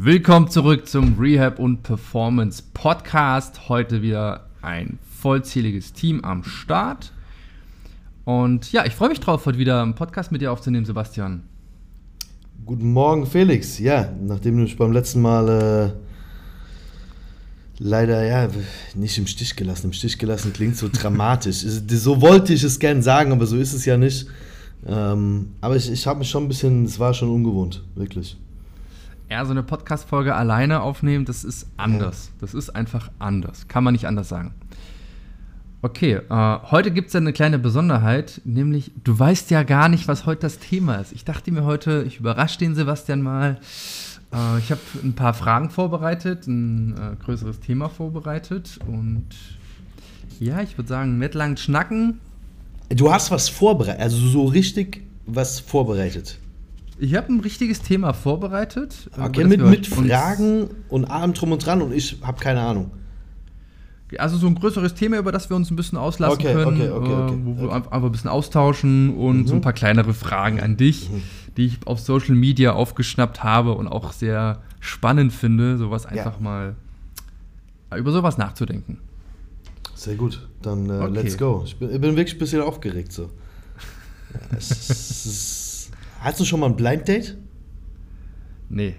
[0.00, 3.68] Willkommen zurück zum Rehab und Performance Podcast.
[3.68, 7.12] Heute wieder ein vollzähliges Team am Start.
[8.24, 11.42] Und ja, ich freue mich drauf, heute wieder einen Podcast mit dir aufzunehmen, Sebastian.
[12.64, 13.80] Guten Morgen, Felix.
[13.80, 15.90] Ja, nachdem du mich beim letzten Mal äh,
[17.80, 18.48] leider ja
[18.94, 19.88] nicht im Stich gelassen.
[19.88, 21.56] Im Stich gelassen klingt so dramatisch.
[21.88, 24.28] so wollte ich es gern sagen, aber so ist es ja nicht.
[24.86, 28.36] Ähm, aber ich, ich habe mich schon ein bisschen, es war schon ungewohnt, wirklich.
[29.30, 32.30] Ja, so eine Podcast-Folge alleine aufnehmen, das ist anders.
[32.40, 33.68] Das ist einfach anders.
[33.68, 34.54] Kann man nicht anders sagen.
[35.82, 40.08] Okay, äh, heute gibt es ja eine kleine Besonderheit, nämlich du weißt ja gar nicht,
[40.08, 41.12] was heute das Thema ist.
[41.12, 43.60] Ich dachte mir heute, ich überrasche den Sebastian mal.
[44.32, 49.26] Äh, ich habe ein paar Fragen vorbereitet, ein äh, größeres Thema vorbereitet und
[50.40, 52.18] ja, ich würde sagen, mit lang schnacken.
[52.88, 56.38] Du hast was vorbereitet, also so richtig was vorbereitet.
[57.00, 59.10] Ich habe ein richtiges Thema vorbereitet.
[59.18, 62.90] Okay, mit, mit Fragen und allem drum und dran und ich habe keine Ahnung.
[64.16, 66.90] Also so ein größeres Thema, über das wir uns ein bisschen auslassen okay, können, okay,
[66.90, 69.46] okay, äh, wo wir einfach ein bisschen austauschen und mhm.
[69.46, 71.22] so ein paar kleinere Fragen an dich, mhm.
[71.56, 76.42] die ich auf Social Media aufgeschnappt habe und auch sehr spannend finde, sowas einfach ja.
[76.42, 76.76] mal
[77.96, 78.98] über sowas nachzudenken.
[79.94, 81.62] Sehr gut, dann äh, let's go.
[81.66, 83.28] Ich bin, ich bin, wirklich ein bisschen aufgeregt so.
[84.56, 85.57] ist,
[86.20, 87.36] hast du schon mal ein Blind Date?
[88.68, 88.94] Nee.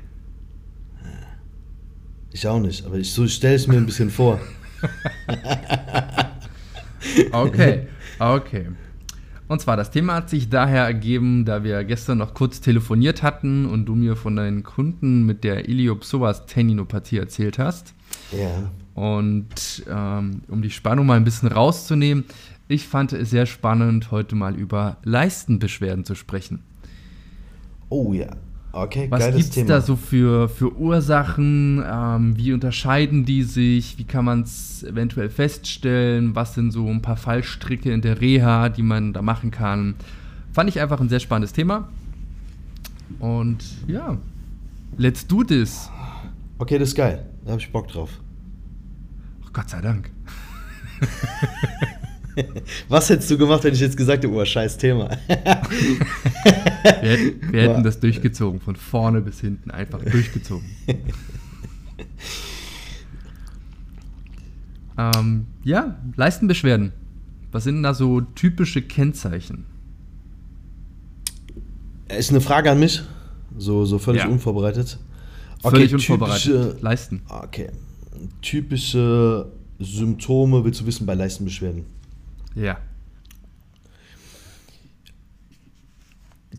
[2.31, 4.39] Ich auch nicht, aber ich, so stelle es mir ein bisschen vor.
[7.31, 7.87] okay,
[8.19, 8.67] okay.
[9.47, 13.65] Und zwar, das Thema hat sich daher ergeben, da wir gestern noch kurz telefoniert hatten
[13.65, 17.95] und du mir von deinen Kunden mit der Iliopsoas-Tendinopathie erzählt hast.
[18.31, 18.69] Ja.
[18.93, 22.25] Und ähm, um die Spannung mal ein bisschen rauszunehmen,
[22.67, 26.61] ich fand es sehr spannend, heute mal über Leistenbeschwerden zu sprechen.
[27.89, 28.29] Oh ja.
[28.71, 31.83] Okay, Was gibt es da so für, für Ursachen?
[31.83, 33.97] Ähm, wie unterscheiden die sich?
[33.97, 36.35] Wie kann man es eventuell feststellen?
[36.35, 39.95] Was sind so ein paar Fallstricke in der Reha, die man da machen kann?
[40.53, 41.89] Fand ich einfach ein sehr spannendes Thema.
[43.17, 44.17] Und ja,
[44.97, 45.89] let's do this.
[46.59, 47.25] Okay, das ist geil.
[47.43, 48.11] Da habe ich Bock drauf.
[49.45, 50.11] Ach, Gott sei Dank.
[52.89, 55.09] Was hättest du gemacht, wenn ich jetzt gesagt hätte, oh, scheiß Thema?
[55.27, 55.35] wir
[57.01, 60.65] hätten, wir hätten das durchgezogen, von vorne bis hinten, einfach durchgezogen.
[64.97, 66.93] ähm, ja, Leistenbeschwerden.
[67.51, 69.65] Was sind da so typische Kennzeichen?
[72.07, 73.01] Ist eine Frage an mich,
[73.57, 74.29] so, so völlig ja.
[74.29, 74.97] unvorbereitet.
[75.61, 76.43] Okay, völlig unvorbereitet.
[76.43, 77.21] Typische, Leisten.
[77.27, 77.69] Okay.
[78.41, 81.85] Typische Symptome willst du wissen bei Leistenbeschwerden?
[82.55, 82.77] Ja.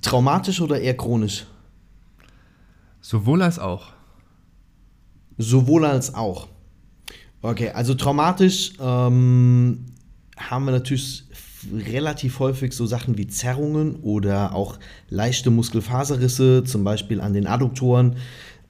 [0.03, 1.47] Traumatisch oder eher chronisch?
[3.01, 3.93] Sowohl als auch.
[5.37, 6.49] Sowohl als auch.
[7.43, 9.87] Okay, also traumatisch ähm,
[10.37, 11.25] haben wir natürlich
[11.73, 18.17] relativ häufig so Sachen wie Zerrungen oder auch leichte Muskelfaserrisse, zum Beispiel an den Adduktoren,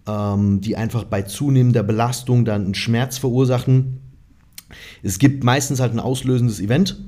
[0.07, 4.01] ähm, die einfach bei zunehmender Belastung dann einen Schmerz verursachen.
[5.03, 6.99] Es gibt meistens halt ein auslösendes Event.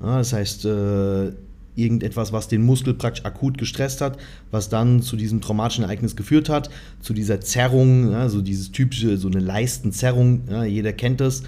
[0.00, 1.32] Ja, das heißt, äh,
[1.78, 4.18] irgendetwas, was den Muskel praktisch akut gestresst hat,
[4.50, 6.70] was dann zu diesem traumatischen Ereignis geführt hat,
[7.00, 11.44] zu dieser Zerrung, ja, so dieses typische, so eine Leistenzerrung, ja, jeder kennt das.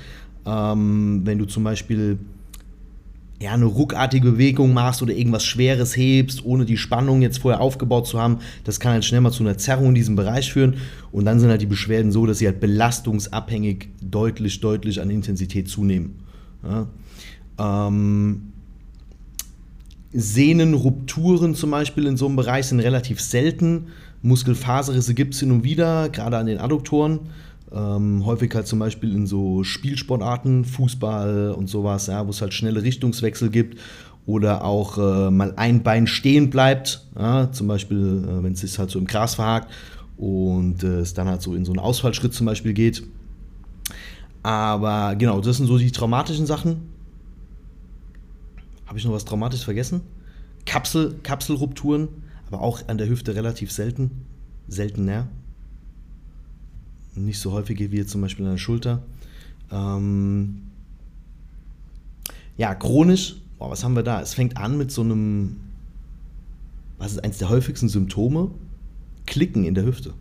[0.47, 2.19] Ähm, wenn du zum Beispiel
[3.41, 8.07] ja, eine ruckartige Bewegung machst oder irgendwas Schweres hebst, ohne die Spannung jetzt vorher aufgebaut
[8.07, 10.77] zu haben, das kann halt schnell mal zu einer Zerrung in diesem Bereich führen.
[11.11, 15.69] Und dann sind halt die Beschwerden so, dass sie halt belastungsabhängig deutlich, deutlich an Intensität
[15.69, 16.17] zunehmen.
[16.63, 16.87] Ja.
[17.89, 18.53] Ähm,
[20.13, 23.87] Sehnenrupturen zum Beispiel in so einem Bereich sind relativ selten.
[24.23, 27.21] Muskelfaserrisse gibt es hin und wieder, gerade an den Adduktoren.
[27.73, 32.53] Ähm, häufig halt zum Beispiel in so Spielsportarten, Fußball und sowas, ja, wo es halt
[32.53, 33.79] schnelle Richtungswechsel gibt
[34.27, 38.79] oder auch äh, mal ein Bein stehen bleibt, ja, zum Beispiel, äh, wenn es sich
[38.79, 39.71] halt so im Gras verhakt
[40.17, 43.03] und äh, es dann halt so in so einen Ausfallschritt zum Beispiel geht.
[44.43, 46.91] Aber genau, das sind so die traumatischen Sachen.
[48.87, 50.01] Habe ich noch was Traumatisches vergessen?
[50.67, 52.09] Kapsel, Kapselrupturen,
[52.49, 54.27] aber auch an der Hüfte relativ selten.
[54.67, 55.29] Seltener
[57.15, 59.03] nicht so häufige wie jetzt zum Beispiel an der Schulter.
[59.71, 60.63] Ähm
[62.57, 64.21] ja, chronisch, boah, was haben wir da?
[64.21, 65.57] Es fängt an mit so einem,
[66.99, 68.51] was ist eines der häufigsten Symptome?
[69.27, 70.13] Klicken in der Hüfte.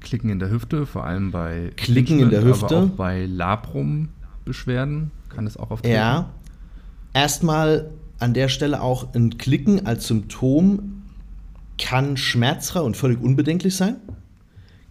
[0.00, 5.10] Klicken in der Hüfte, vor allem bei Klicken in der Hüfte, aber auch bei Labrum-Beschwerden
[5.28, 5.94] kann es auch auftreten.
[5.94, 6.30] Ja,
[7.12, 11.02] erstmal an der Stelle auch ein Klicken als Symptom
[11.78, 13.96] kann schmerzfrei und völlig unbedenklich sein.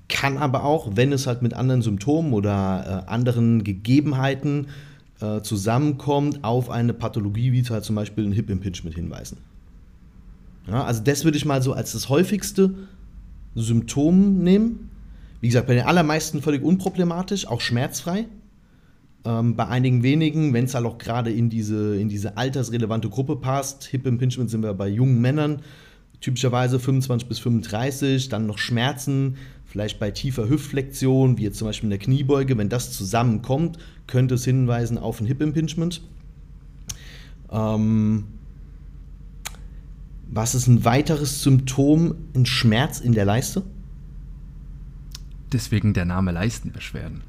[0.09, 4.67] Kann aber auch, wenn es halt mit anderen Symptomen oder äh, anderen Gegebenheiten
[5.21, 9.37] äh, zusammenkommt, auf eine Pathologie wie halt zum Beispiel ein Hip Impingement hinweisen.
[10.67, 12.73] Ja, also das würde ich mal so als das häufigste
[13.55, 14.89] Symptom nehmen.
[15.41, 18.27] Wie gesagt, bei den allermeisten völlig unproblematisch, auch schmerzfrei.
[19.25, 23.35] Ähm, bei einigen wenigen, wenn es halt auch gerade in diese, in diese altersrelevante Gruppe
[23.37, 25.61] passt, Hip Impingement sind wir bei jungen Männern,
[26.19, 29.37] typischerweise 25 bis 35, dann noch Schmerzen,
[29.73, 34.35] vielleicht bei tiefer Hüftflexion, wie jetzt zum Beispiel in der Kniebeuge, wenn das zusammenkommt, könnte
[34.35, 35.99] es hinweisen auf ein Hip Impingement.
[37.51, 38.25] Ähm,
[40.29, 42.13] was ist ein weiteres Symptom?
[42.35, 43.63] Ein Schmerz in der Leiste?
[45.51, 47.23] Deswegen der Name Leistenbeschwerden.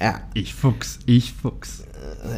[0.00, 0.20] Ja.
[0.34, 1.84] Ich Fuchs, ich Fuchs.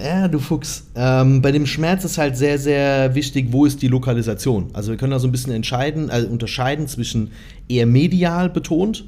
[0.05, 0.89] Ja, du Fuchs.
[0.97, 4.71] Ähm, bei dem Schmerz ist halt sehr, sehr wichtig, wo ist die Lokalisation.
[4.73, 7.31] Also wir können da so ein bisschen entscheiden, also unterscheiden zwischen
[7.69, 9.05] eher medial betont,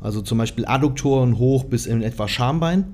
[0.00, 2.84] also zum Beispiel Adduktoren hoch bis in etwa Schambein,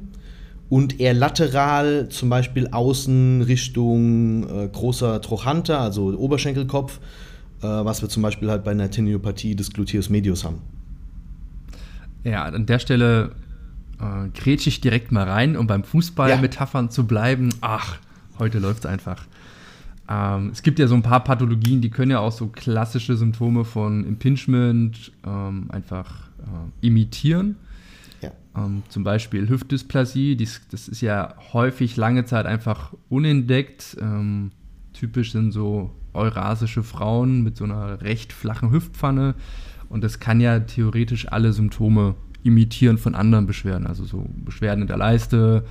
[0.68, 7.00] und eher lateral, zum Beispiel außen Richtung äh, großer Trochanter, also Oberschenkelkopf,
[7.62, 10.58] äh, was wir zum Beispiel halt bei einer Teniopathie des Gluteus medius haben.
[12.24, 13.32] Ja, an der Stelle
[14.00, 16.90] äh, grätsche ich direkt mal rein, um beim Fußball-Metaphern ja.
[16.90, 17.50] zu bleiben.
[17.60, 17.98] Ach,
[18.38, 19.26] heute läuft es einfach.
[20.08, 23.64] Ähm, es gibt ja so ein paar Pathologien, die können ja auch so klassische Symptome
[23.64, 27.56] von Impingement ähm, einfach äh, imitieren.
[28.22, 28.32] Ja.
[28.56, 33.96] Ähm, zum Beispiel Hüftdysplasie, dies, das ist ja häufig lange Zeit einfach unentdeckt.
[34.00, 34.50] Ähm,
[34.94, 39.34] typisch sind so eurasische Frauen mit so einer recht flachen Hüftpfanne.
[39.88, 43.86] Und das kann ja theoretisch alle Symptome imitieren von anderen Beschwerden.
[43.86, 45.64] Also so Beschwerden in der Leiste,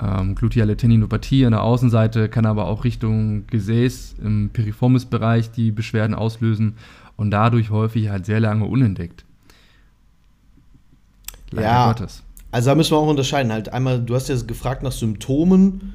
[0.00, 6.14] ähm, gluteale Tendinopathie an der Außenseite, kann aber auch Richtung Gesäß im Piriformis-Bereich die Beschwerden
[6.14, 6.74] auslösen
[7.16, 9.24] und dadurch häufig halt sehr lange unentdeckt.
[11.50, 12.22] Leider ja, Gottes.
[12.50, 13.52] Also da müssen wir auch unterscheiden.
[13.52, 15.94] Halt einmal, du hast ja gefragt nach Symptomen,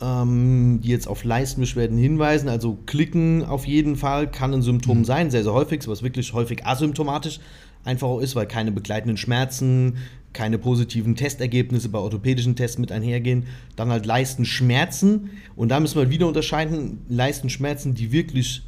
[0.00, 2.48] ähm, die jetzt auf Leistenbeschwerden hinweisen.
[2.48, 5.04] Also klicken auf jeden Fall kann ein Symptom mhm.
[5.04, 7.40] sein, sehr, sehr häufig, was wirklich häufig asymptomatisch
[7.86, 9.96] einfach auch ist, weil keine begleitenden Schmerzen,
[10.32, 13.44] keine positiven Testergebnisse bei orthopädischen Tests mit einhergehen.
[13.74, 15.30] Dann halt Leistenschmerzen.
[15.56, 18.62] Und da müssen wir wieder unterscheiden, Leistenschmerzen, die wirklich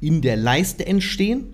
[0.00, 1.44] in der Leiste entstehen,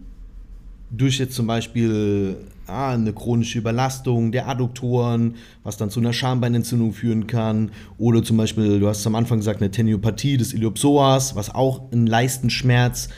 [0.91, 2.37] durch jetzt zum Beispiel
[2.67, 7.71] ah, eine chronische Überlastung der Adduktoren, was dann zu einer Schambeinentzündung führen kann.
[7.99, 12.07] Oder zum Beispiel, du hast am Anfang gesagt, eine Teniopathie des Iliopsoas, was auch einen
[12.07, 13.09] Leistenschmerz,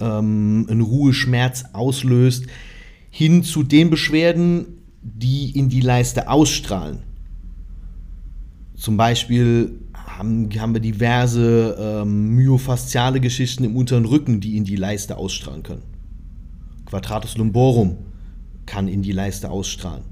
[0.00, 2.46] ähm, einen Ruheschmerz auslöst,
[3.14, 7.00] hin zu den Beschwerden, die in die Leiste ausstrahlen.
[8.74, 14.76] Zum Beispiel haben, haben wir diverse ähm, myofasziale Geschichten im unteren Rücken, die in die
[14.76, 15.82] Leiste ausstrahlen können.
[16.86, 17.98] Quadratus lumborum
[18.64, 20.04] kann in die Leiste ausstrahlen.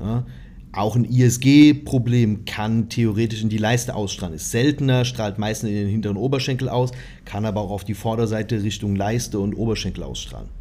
[0.00, 0.26] Ja?
[0.72, 4.34] Auch ein ISG-Problem kann theoretisch in die Leiste ausstrahlen.
[4.34, 6.90] Ist seltener, strahlt meistens in den hinteren Oberschenkel aus,
[7.24, 10.59] kann aber auch auf die Vorderseite Richtung Leiste und Oberschenkel ausstrahlen.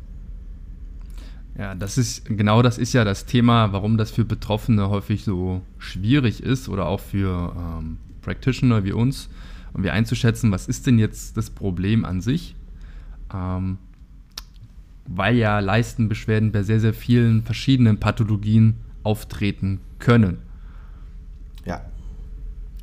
[1.59, 5.61] Ja, das ist genau das ist ja das Thema, warum das für Betroffene häufig so
[5.77, 9.29] schwierig ist oder auch für ähm, Practitioner wie uns,
[9.73, 12.55] um wir einzuschätzen, was ist denn jetzt das Problem an sich.
[13.33, 13.77] Ähm,
[15.05, 20.37] weil ja Leistenbeschwerden bei sehr, sehr vielen verschiedenen Pathologien auftreten können.
[21.65, 21.81] Ja.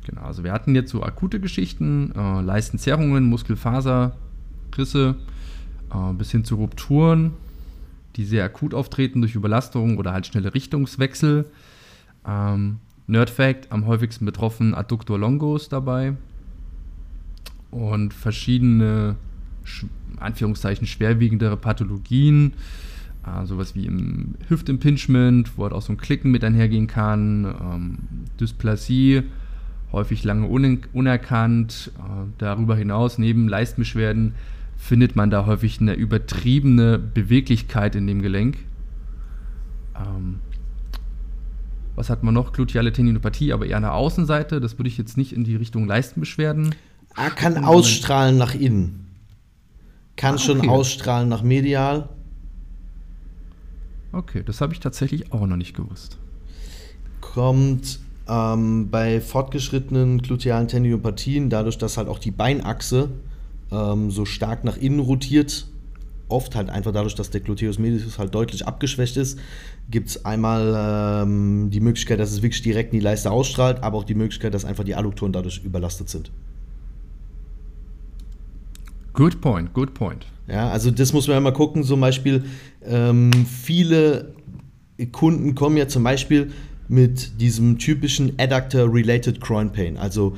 [0.05, 5.15] Genau, also wir hatten jetzt so akute Geschichten, äh, Leistenzerrungen, Muskelfaserrisse,
[5.91, 7.33] äh, bis hin zu Rupturen,
[8.17, 11.45] die sehr akut auftreten durch Überlastung oder halt schnelle Richtungswechsel.
[12.27, 16.15] Ähm, Nerdfact, am häufigsten betroffen Adductor longus dabei
[17.71, 19.15] und verschiedene
[20.19, 22.53] Anführungszeichen schwerwiegendere Pathologien,
[23.25, 27.97] äh, sowas wie im Hüftimpingement, wo halt auch so ein Klicken mit einhergehen kann, ähm,
[28.39, 29.23] Dysplasie,
[29.91, 31.91] häufig lange unerkannt.
[31.97, 34.33] Äh, darüber hinaus, neben Leistbeschwerden,
[34.77, 38.57] findet man da häufig eine übertriebene Beweglichkeit in dem Gelenk.
[39.95, 40.39] Ähm,
[41.95, 42.53] was hat man noch?
[42.53, 44.61] Gluteale Tendinopathie, aber eher an der Außenseite.
[44.61, 46.75] Das würde ich jetzt nicht in die Richtung Leistenbeschwerden.
[47.15, 49.07] Er kann ausstrahlen nach innen.
[50.15, 50.43] Kann ah, okay.
[50.45, 52.09] schon ausstrahlen nach medial.
[54.11, 56.17] Okay, das habe ich tatsächlich auch noch nicht gewusst.
[57.19, 63.09] Kommt ähm, bei fortgeschrittenen glutealen Tendinopathien, dadurch, dass halt auch die Beinachse
[63.71, 65.67] ähm, so stark nach innen rotiert,
[66.29, 69.39] oft halt einfach dadurch, dass der Gluteus medius halt deutlich abgeschwächt ist,
[69.89, 73.97] gibt es einmal ähm, die Möglichkeit, dass es wirklich direkt in die Leiste ausstrahlt, aber
[73.97, 76.31] auch die Möglichkeit, dass einfach die Adduktoren dadurch überlastet sind.
[79.13, 80.27] Good point, good point.
[80.47, 81.83] Ja, also das muss man ja mal gucken.
[81.83, 82.45] Zum Beispiel
[82.85, 84.33] ähm, viele
[85.11, 86.51] Kunden kommen ja zum Beispiel
[86.87, 90.37] mit diesem typischen Adductor-Related Groin Pain, also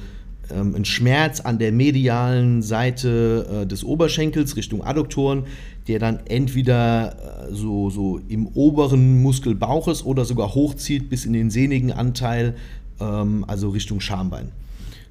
[0.52, 5.44] ähm, ein Schmerz an der medialen Seite äh, des Oberschenkels Richtung Adduktoren,
[5.88, 11.34] der dann entweder äh, so, so im oberen Muskel Bauches oder sogar hochzieht bis in
[11.34, 12.56] den sehnigen Anteil,
[13.00, 14.52] ähm, also Richtung Schambein.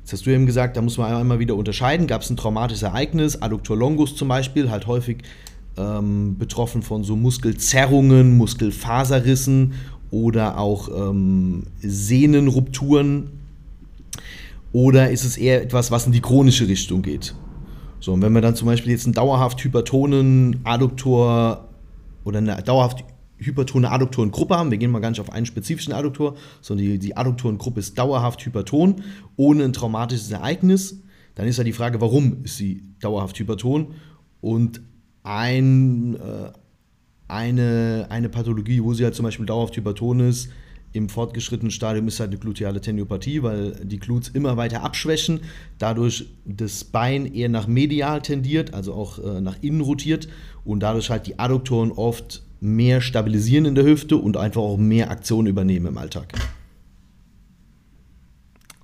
[0.01, 2.07] Jetzt hast du eben gesagt, da muss man einmal wieder unterscheiden.
[2.07, 5.19] Gab es ein traumatisches Ereignis, Adduktor longus zum Beispiel, halt häufig
[5.77, 9.75] ähm, betroffen von so Muskelzerrungen, Muskelfaserrissen
[10.11, 13.38] oder auch ähm, Sehnenrupturen.
[14.73, 17.35] Oder ist es eher etwas, was in die chronische Richtung geht?
[18.01, 21.69] So, und wenn wir dann zum Beispiel jetzt einen dauerhaft hypertonen Adduktor
[22.25, 23.05] oder eine dauerhaft
[23.39, 27.17] hypertone Adduktorengruppe haben, wir gehen mal gar nicht auf einen spezifischen Adduktor, sondern die, die
[27.17, 29.03] Adduktorengruppe ist dauerhaft hyperton,
[29.37, 31.01] ohne ein traumatisches Ereignis,
[31.35, 33.95] dann ist ja die Frage, warum ist sie dauerhaft hyperton?
[34.41, 34.81] Und
[35.23, 36.53] ein, äh,
[37.29, 40.51] eine, eine Pathologie, wo sie halt zum Beispiel dauerhaft hyperton ist,
[40.99, 45.41] im fortgeschrittenen Stadium ist halt eine gluteale Teniopathie, weil die Glutes immer weiter abschwächen,
[45.79, 50.29] dadurch das Bein eher nach medial tendiert, also auch äh, nach innen rotiert
[50.65, 55.11] und dadurch halt die Adduktoren oft mehr stabilisieren in der Hüfte und einfach auch mehr
[55.11, 56.33] Aktion übernehmen im Alltag.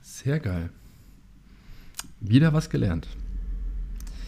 [0.01, 0.71] Sehr geil.
[2.21, 3.09] Wieder was gelernt.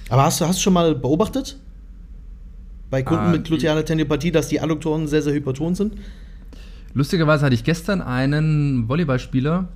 [0.08, 1.58] Aber hast du hast schon mal beobachtet,
[2.90, 5.94] bei Kunden ah, mit glutealer Teniopathie, dass die Adduktoren sehr, sehr hyperton sind?
[6.96, 9.68] Lustigerweise hatte ich gestern einen Volleyballspieler,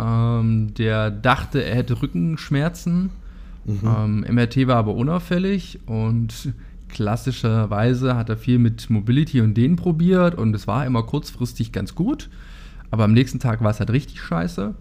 [0.00, 3.10] ähm, der dachte, er hätte Rückenschmerzen.
[3.66, 3.80] Mhm.
[3.84, 6.54] Ähm, MRT war aber unauffällig und
[6.88, 11.94] klassischerweise hat er viel mit Mobility und Dehnen probiert und es war immer kurzfristig ganz
[11.94, 12.30] gut.
[12.90, 14.74] Aber am nächsten Tag war es halt richtig scheiße.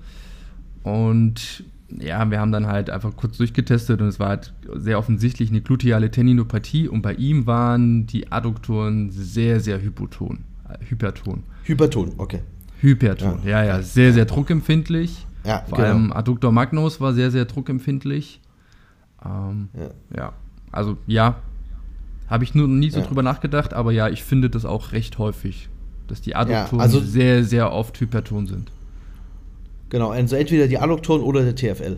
[0.84, 5.50] Und ja, wir haben dann halt einfach kurz durchgetestet und es war halt sehr offensichtlich
[5.50, 10.46] eine gluteale Tendinopathie und bei ihm waren die Adduktoren sehr, sehr hypoton,
[10.90, 11.44] hyperton.
[11.64, 12.42] Hyperton, okay.
[12.82, 15.26] Hyperton, ja, ja, ja sehr, sehr druckempfindlich.
[15.44, 15.90] Ja, Vor genau.
[15.90, 18.42] allem Adductor magnus war sehr, sehr druckempfindlich.
[19.24, 19.90] Ähm, ja.
[20.16, 20.34] ja.
[20.72, 21.38] also ja,
[22.28, 23.06] habe ich nur nie so ja.
[23.06, 25.70] drüber nachgedacht, aber ja, ich finde das auch recht häufig,
[26.08, 28.72] dass die Adduktoren also sehr, sehr oft hyperton sind.
[29.90, 31.98] Genau, also entweder die Adduktoren oder der TFL.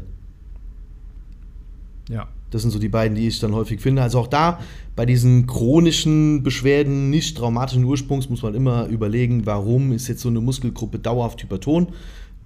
[2.10, 2.28] Ja.
[2.50, 4.02] Das sind so die beiden, die ich dann häufig finde.
[4.02, 4.60] Also auch da,
[4.96, 10.30] bei diesen chronischen Beschwerden nicht traumatischen Ursprungs, muss man immer überlegen, warum ist jetzt so
[10.30, 11.88] eine Muskelgruppe dauerhaft hyperton.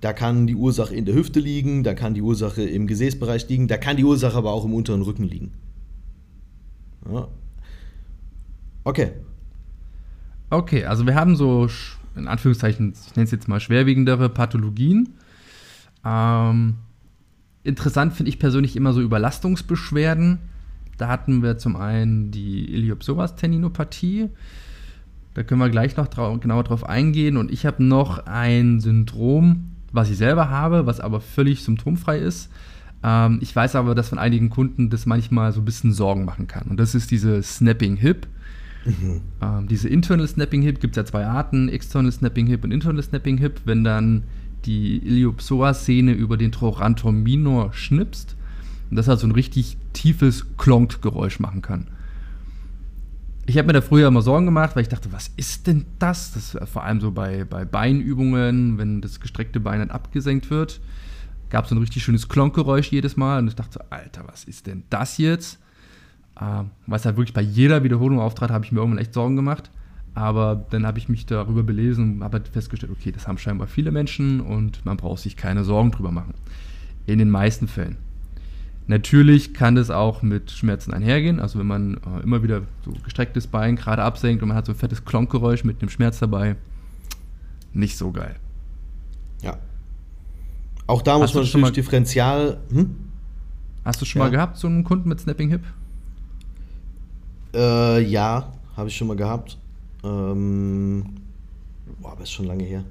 [0.02, 3.68] Da kann die Ursache in der Hüfte liegen, da kann die Ursache im Gesäßbereich liegen,
[3.68, 5.52] da kann die Ursache aber auch im unteren Rücken liegen.
[7.12, 7.28] Ja.
[8.84, 9.12] Okay.
[10.50, 11.68] Okay, also wir haben so,
[12.16, 15.10] in Anführungszeichen, ich nenne es jetzt mal schwerwiegendere Pathologien.
[16.04, 16.76] Ähm,
[17.64, 20.40] interessant finde ich persönlich immer so Überlastungsbeschwerden.
[20.98, 24.30] Da hatten wir zum einen die Iliopsoas-Tendinopathie.
[25.34, 27.38] Da können wir gleich noch drau genauer drauf eingehen.
[27.38, 32.50] Und ich habe noch ein Syndrom, was ich selber habe, was aber völlig symptomfrei ist.
[33.04, 36.48] Ähm, ich weiß aber, dass von einigen Kunden das manchmal so ein bisschen Sorgen machen
[36.48, 36.68] kann.
[36.68, 38.28] Und das ist diese Snapping Hip.
[38.86, 39.22] Mhm.
[39.42, 43.02] Ähm, diese Internal Snapping Hip gibt es ja zwei Arten: External Snapping Hip und Internal
[43.02, 43.62] Snapping Hip.
[43.66, 44.24] Wenn dann
[44.66, 48.36] die Iliopsoas-Szene über den Trorantor minor schnipst
[48.90, 51.88] und das halt so ein richtig tiefes Klonk-Geräusch machen kann.
[53.48, 56.34] Ich habe mir da früher immer Sorgen gemacht, weil ich dachte, was ist denn das?
[56.34, 60.80] Das vor allem so bei, bei Beinübungen, wenn das gestreckte Bein dann abgesenkt wird,
[61.50, 64.68] gab es so ein richtig schönes Klonkgeräusch jedes Mal und ich dachte, Alter, was ist
[64.68, 65.60] denn das jetzt?
[66.40, 69.70] Äh, was halt wirklich bei jeder Wiederholung auftrat, habe ich mir irgendwann echt Sorgen gemacht.
[70.14, 73.68] Aber dann habe ich mich darüber belesen und habe halt festgestellt, okay, das haben scheinbar
[73.68, 76.34] viele Menschen und man braucht sich keine Sorgen drüber machen.
[77.06, 77.98] In den meisten Fällen.
[78.88, 81.40] Natürlich kann das auch mit Schmerzen einhergehen.
[81.40, 84.74] Also wenn man äh, immer wieder so gestrecktes Bein gerade absenkt und man hat so
[84.74, 86.58] ein fettes Klonkgeräusch mit einem Schmerz dabei,
[87.74, 88.36] nicht so geil.
[89.42, 89.58] Ja.
[90.88, 92.58] Auch da muss man natürlich mal, Differential.
[92.70, 92.96] Hm?
[93.86, 94.26] Hast du schon ja.
[94.26, 95.64] mal gehabt, so einen Kunden mit Snapping Hip?
[97.54, 99.58] Äh, ja, habe ich schon mal gehabt.
[100.04, 101.04] Ähm,
[102.00, 102.84] boah, aber ist schon lange her.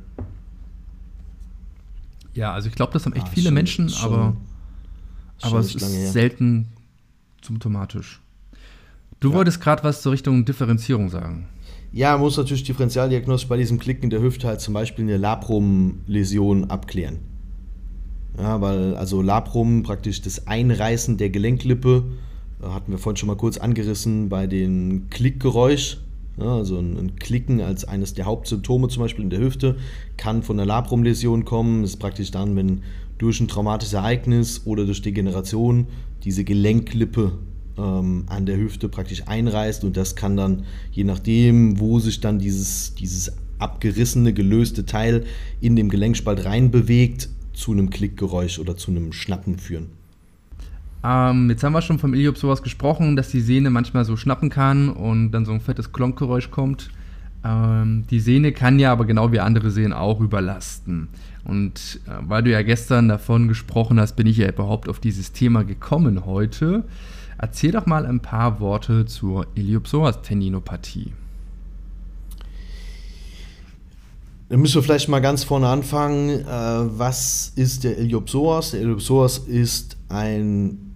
[2.35, 4.37] Ja, also ich glaube, das haben echt ah, viele schon, Menschen, schon, aber,
[5.43, 6.11] aber es ist her.
[6.11, 6.69] selten
[7.43, 8.21] symptomatisch.
[9.19, 9.35] Du ja.
[9.35, 11.49] wolltest gerade was zur Richtung Differenzierung sagen.
[11.93, 15.17] Ja, man muss natürlich differentialdiagnostisch bei diesem Klicken in der Hüfte halt zum Beispiel eine
[15.17, 17.19] Labrum-Läsion abklären.
[18.39, 22.05] Ja, weil also Labrum praktisch das Einreißen der Gelenklippe,
[22.63, 25.99] äh, hatten wir vorhin schon mal kurz angerissen bei dem Klickgeräusch,
[26.39, 29.77] ja, also ein, ein, Klicken als eines der Hauptsymptome zum Beispiel in der Hüfte
[30.17, 31.83] kann von einer Labrumläsion kommen.
[31.83, 32.83] Das ist praktisch dann, wenn
[33.19, 35.87] durch ein traumatisches Ereignis oder durch Degeneration
[36.25, 37.39] diese Gelenklippe
[37.77, 42.39] ähm, an der Hüfte praktisch einreißt und das kann dann, je nachdem, wo sich dann
[42.39, 45.25] dieses, dieses abgerissene, gelöste Teil
[45.61, 50.00] in dem Gelenkspalt reinbewegt, zu einem Klickgeräusch oder zu einem Schnappen führen.
[51.03, 54.91] Ähm, jetzt haben wir schon vom Iliopsoas gesprochen, dass die Sehne manchmal so schnappen kann
[54.91, 56.91] und dann so ein fettes Klonkgeräusch kommt.
[57.43, 61.09] Ähm, die Sehne kann ja aber genau wie andere Sehnen auch überlasten.
[61.45, 65.33] Und äh, weil du ja gestern davon gesprochen hast, bin ich ja überhaupt auf dieses
[65.33, 66.85] Thema gekommen heute.
[67.39, 71.13] Erzähl doch mal ein paar Worte zur Iliopsoas-Tendinopathie.
[74.51, 76.29] Dann müssen wir vielleicht mal ganz vorne anfangen.
[76.29, 78.73] Äh, was ist der Iliopsoas?
[78.73, 80.90] Der Iliopsoas ist ein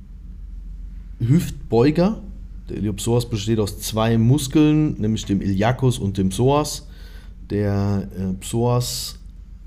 [1.18, 2.21] Hüftbeuger.
[2.68, 6.88] Der Iliopsoas besteht aus zwei Muskeln, nämlich dem Iliacus und dem Psoas.
[7.50, 9.18] Der äh, Psoas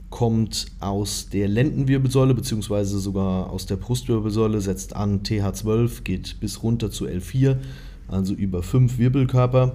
[0.09, 6.89] kommt aus der Lendenwirbelsäule beziehungsweise sogar aus der Brustwirbelsäule, setzt an TH12, geht bis runter
[6.89, 7.57] zu L4,
[8.07, 9.73] also über fünf Wirbelkörper,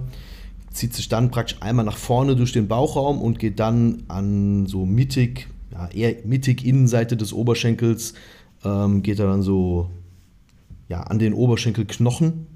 [0.71, 4.85] zieht sich dann praktisch einmal nach vorne durch den Bauchraum und geht dann an so
[4.85, 8.15] mittig, ja, eher mittig Innenseite des Oberschenkels,
[8.65, 9.89] ähm, geht er dann so
[10.89, 12.47] ja, an den Oberschenkelknochen,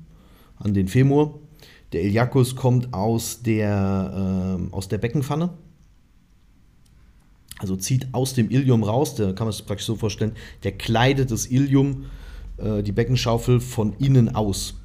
[0.57, 1.39] an den Femur.
[1.93, 5.49] Der Iliacus kommt aus der, äh, aus der Beckenpfanne.
[7.59, 11.31] Also zieht aus dem Ilium raus, da kann man es praktisch so vorstellen, der kleidet
[11.31, 12.05] das Ilium,
[12.57, 14.75] äh, die Beckenschaufel von innen aus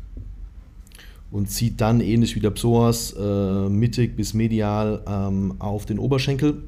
[1.32, 6.62] und zieht dann ähnlich wie der Psoas äh, mittig bis medial ähm, auf den Oberschenkel.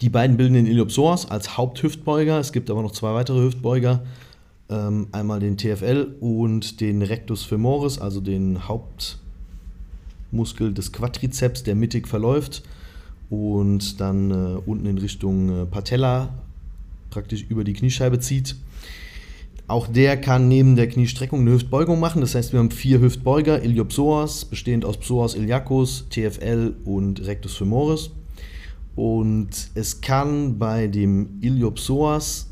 [0.00, 2.40] Die beiden bilden den Iliopsoas als Haupthüftbeuger.
[2.40, 4.02] Es gibt aber noch zwei weitere Hüftbeuger,
[4.72, 12.08] ähm, einmal den TFL und den Rectus femoris, also den Hauptmuskel des Quadrizeps, der mittig
[12.08, 12.62] verläuft
[13.28, 16.30] und dann äh, unten in Richtung äh, Patella
[17.10, 18.56] praktisch über die Kniescheibe zieht.
[19.68, 22.20] Auch der kann neben der Kniestreckung eine Hüftbeugung machen.
[22.20, 28.10] Das heißt, wir haben vier Hüftbeuger, Iliopsoas, bestehend aus Psoas iliacus, TFL und Rectus femoris.
[28.96, 32.51] Und es kann bei dem Iliopsoas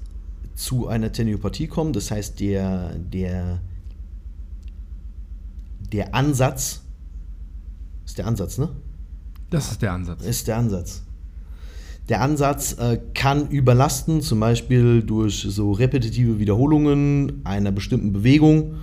[0.60, 1.92] zu einer Teniopathie kommen.
[1.92, 3.60] Das heißt, der, der,
[5.92, 6.82] der Ansatz,
[8.04, 8.68] ist der Ansatz, ne?
[9.48, 10.22] Das ist der Ansatz.
[10.22, 11.02] Ist der Ansatz.
[12.08, 18.74] Der Ansatz äh, kann überlasten, zum Beispiel durch so repetitive Wiederholungen einer bestimmten Bewegung.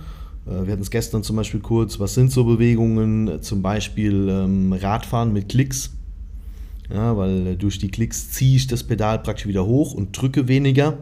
[0.46, 3.40] Äh, wir hatten es gestern zum Beispiel kurz, was sind so Bewegungen?
[3.40, 5.90] Zum Beispiel ähm, Radfahren mit Klicks.
[6.92, 10.98] Ja, weil durch die Klicks ziehe ich das Pedal praktisch wieder hoch und drücke weniger.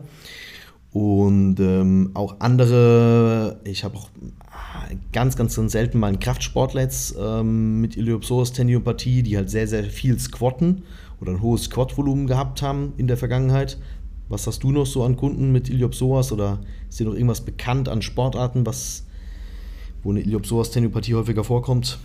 [0.97, 4.09] Und ähm, auch andere, ich habe auch
[4.51, 6.89] ah, ganz, ganz, ganz selten mal einen Kraftsportler
[7.21, 10.85] ähm, mit Iliopsoas-Tendinopathie, die halt sehr, sehr viel squatten
[11.21, 13.77] oder ein hohes Squat-Volumen gehabt haben in der Vergangenheit.
[14.31, 17.91] Was hast du noch so an Kunden mit Iliopsoas oder ist dir noch irgendwas bekannt
[17.91, 19.05] an Sportarten, was,
[20.03, 21.99] wo eine Iliopsoas-Tendinopathie häufiger vorkommt?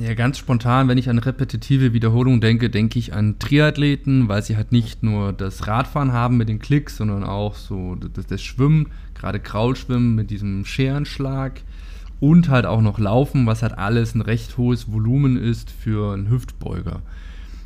[0.00, 4.56] Ja, ganz spontan, wenn ich an repetitive Wiederholungen denke, denke ich an Triathleten, weil sie
[4.56, 8.90] halt nicht nur das Radfahren haben mit den Klicks, sondern auch so das, das Schwimmen,
[9.14, 11.62] gerade Kraulschwimmen mit diesem Scherenschlag
[12.20, 16.30] und halt auch noch Laufen, was halt alles ein recht hohes Volumen ist für einen
[16.30, 17.02] Hüftbeuger.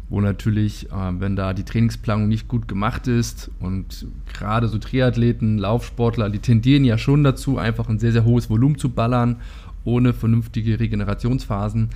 [0.09, 5.59] Wo natürlich, äh, wenn da die Trainingsplanung nicht gut gemacht ist und gerade so Triathleten,
[5.59, 9.37] Laufsportler, die tendieren ja schon dazu, einfach ein sehr, sehr hohes Volumen zu ballern
[9.85, 11.91] ohne vernünftige Regenerationsphasen.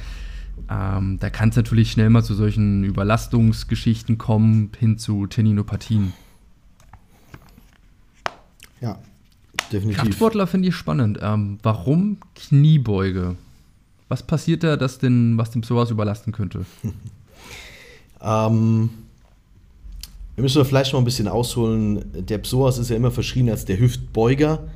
[0.68, 6.12] Ähm, da kann es natürlich schnell mal zu solchen Überlastungsgeschichten kommen, hin zu Tendinopathien.
[8.80, 8.98] Ja,
[9.72, 10.02] definitiv.
[10.02, 11.18] Kraftsportler finde ich spannend.
[11.22, 13.36] Ähm, warum Kniebeuge?
[14.08, 16.66] Was passiert da, dass den, was dem sowas überlasten könnte?
[18.20, 18.90] ähm,
[20.34, 22.04] wir müssen vielleicht mal ein bisschen ausholen.
[22.12, 24.68] Der Psoas ist ja immer verschrien als der Hüftbeuger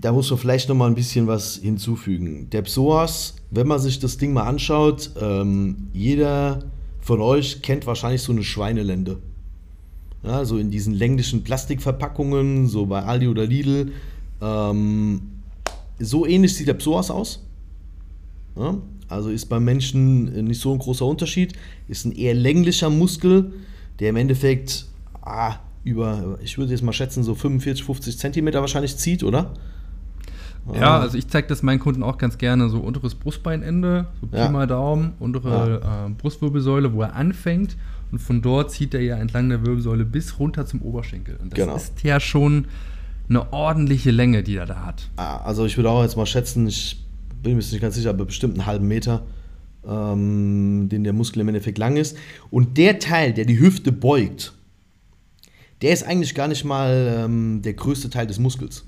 [0.00, 2.48] da muss man vielleicht noch mal ein bisschen was hinzufügen.
[2.50, 6.64] Der Psoas, wenn man sich das Ding mal anschaut, ähm, jeder
[7.00, 9.18] von euch kennt wahrscheinlich so eine Schweinelende.
[10.22, 13.92] Ja, so in diesen länglichen Plastikverpackungen, so bei Aldi oder Lidl.
[14.40, 15.22] Ähm,
[15.98, 17.44] so ähnlich sieht der Psoas aus.
[18.56, 21.54] Ja, also ist beim Menschen nicht so ein großer Unterschied.
[21.88, 23.52] Ist ein eher länglicher Muskel,
[23.98, 24.86] der im Endeffekt
[25.22, 29.54] ah, über, ich würde jetzt mal schätzen, so 45, 50 Zentimeter wahrscheinlich zieht, oder?
[30.74, 34.36] Ja, also ich zeige das meinen Kunden auch ganz gerne, so unteres Brustbeinende, so Pi
[34.36, 34.50] ja.
[34.50, 36.06] mal Daumen, untere ja.
[36.06, 37.76] äh, Brustwirbelsäule, wo er anfängt
[38.10, 41.36] und von dort zieht er ja entlang der Wirbelsäule bis runter zum Oberschenkel.
[41.36, 41.76] Und das genau.
[41.76, 42.66] ist ja schon
[43.28, 45.10] eine ordentliche Länge, die er da hat.
[45.16, 47.04] Ah, also ich würde auch jetzt mal schätzen, ich
[47.42, 49.26] bin mir nicht ganz sicher, aber bestimmt einen halben Meter,
[49.86, 52.16] ähm, den der Muskel im Endeffekt lang ist.
[52.50, 54.54] Und der Teil, der die Hüfte beugt,
[55.82, 58.84] der ist eigentlich gar nicht mal ähm, der größte Teil des Muskels.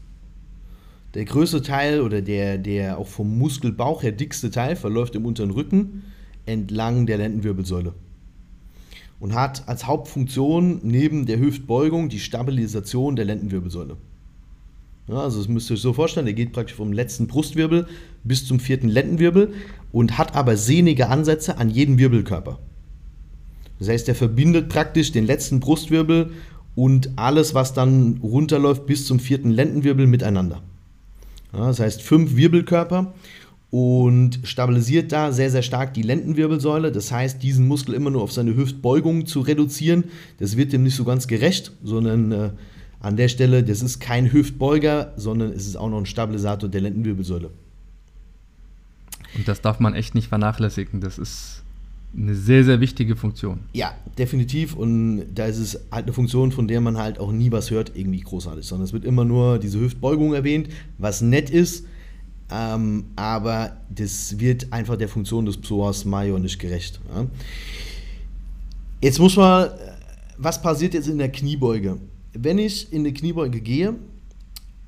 [1.14, 5.50] Der größte Teil oder der, der auch vom Muskelbauch her dickste Teil verläuft im unteren
[5.50, 6.04] Rücken,
[6.46, 7.94] entlang der Lendenwirbelsäule
[9.20, 13.96] und hat als Hauptfunktion neben der Hüftbeugung die Stabilisation der Lendenwirbelsäule.
[15.08, 17.86] Ja, also das müsst ihr euch so vorstellen, der geht praktisch vom letzten Brustwirbel
[18.24, 19.52] bis zum vierten Lendenwirbel
[19.92, 22.58] und hat aber sehnige Ansätze an jedem Wirbelkörper.
[23.78, 26.32] Das heißt, er verbindet praktisch den letzten Brustwirbel
[26.74, 30.62] und alles, was dann runterläuft bis zum vierten Lendenwirbel miteinander.
[31.52, 33.14] Ja, das heißt, fünf Wirbelkörper
[33.70, 36.90] und stabilisiert da sehr, sehr stark die Lendenwirbelsäule.
[36.90, 40.04] Das heißt, diesen Muskel immer nur auf seine Hüftbeugung zu reduzieren,
[40.38, 42.50] das wird dem nicht so ganz gerecht, sondern äh,
[42.98, 46.80] an der Stelle, das ist kein Hüftbeuger, sondern es ist auch noch ein Stabilisator der
[46.82, 47.50] Lendenwirbelsäule.
[49.36, 51.00] Und das darf man echt nicht vernachlässigen.
[51.00, 51.59] Das ist
[52.16, 53.60] eine sehr, sehr wichtige Funktion.
[53.72, 54.74] Ja, definitiv.
[54.74, 57.92] Und da ist es halt eine Funktion, von der man halt auch nie was hört,
[57.94, 60.68] irgendwie großartig, sondern es wird immer nur diese Hüftbeugung erwähnt,
[60.98, 61.84] was nett ist
[62.52, 67.00] ähm, aber das wird einfach der Funktion des Psoas Major nicht gerecht.
[67.14, 67.26] Ja.
[69.00, 69.70] Jetzt muss man,
[70.36, 71.98] was passiert jetzt in der Kniebeuge?
[72.32, 73.94] Wenn ich in die Kniebeuge gehe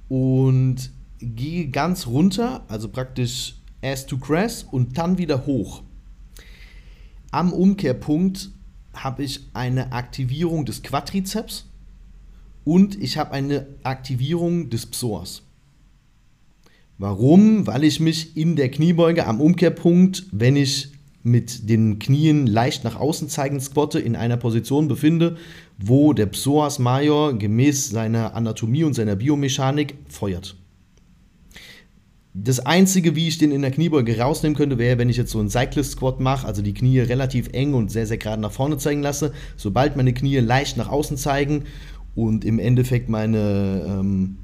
[0.08, 5.82] und gehe ganz runter, also praktisch ass to crash und dann wieder hoch.
[7.32, 8.50] Am Umkehrpunkt
[8.92, 11.66] habe ich eine Aktivierung des Quadrizeps
[12.62, 15.40] und ich habe eine Aktivierung des Psoas.
[16.98, 17.66] Warum?
[17.66, 20.92] Weil ich mich in der Kniebeuge am Umkehrpunkt, wenn ich
[21.22, 25.38] mit den Knien leicht nach außen zeigen squatte, in einer Position befinde,
[25.78, 30.54] wo der Psoas Major gemäß seiner Anatomie und seiner Biomechanik feuert.
[32.34, 35.38] Das einzige, wie ich den in der Kniebeuge rausnehmen könnte, wäre, wenn ich jetzt so
[35.38, 38.78] einen Cyclist Squat mache, also die Knie relativ eng und sehr, sehr gerade nach vorne
[38.78, 39.32] zeigen lasse.
[39.56, 41.64] Sobald meine Knie leicht nach außen zeigen
[42.14, 44.36] und im Endeffekt meine ähm,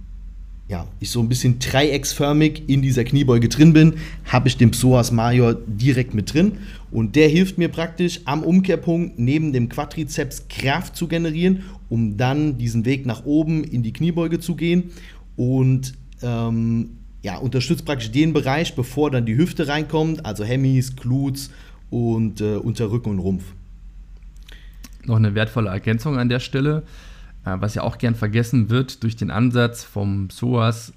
[0.68, 3.94] ja, ich so ein bisschen dreiecksförmig in dieser Kniebeuge drin bin,
[4.26, 6.58] habe ich den Psoas Major direkt mit drin.
[6.90, 12.58] Und der hilft mir praktisch am Umkehrpunkt neben dem Quadrizeps Kraft zu generieren, um dann
[12.58, 14.90] diesen Weg nach oben in die Kniebeuge zu gehen.
[15.36, 21.50] Und ähm, ja, unterstützt praktisch den Bereich, bevor dann die Hüfte reinkommt, also Hemis, Glutes
[21.90, 23.44] und äh, Unterrücken und Rumpf.
[25.04, 26.84] Noch eine wertvolle Ergänzung an der Stelle.
[27.44, 30.92] Äh, was ja auch gern vergessen wird, durch den Ansatz vom Psoas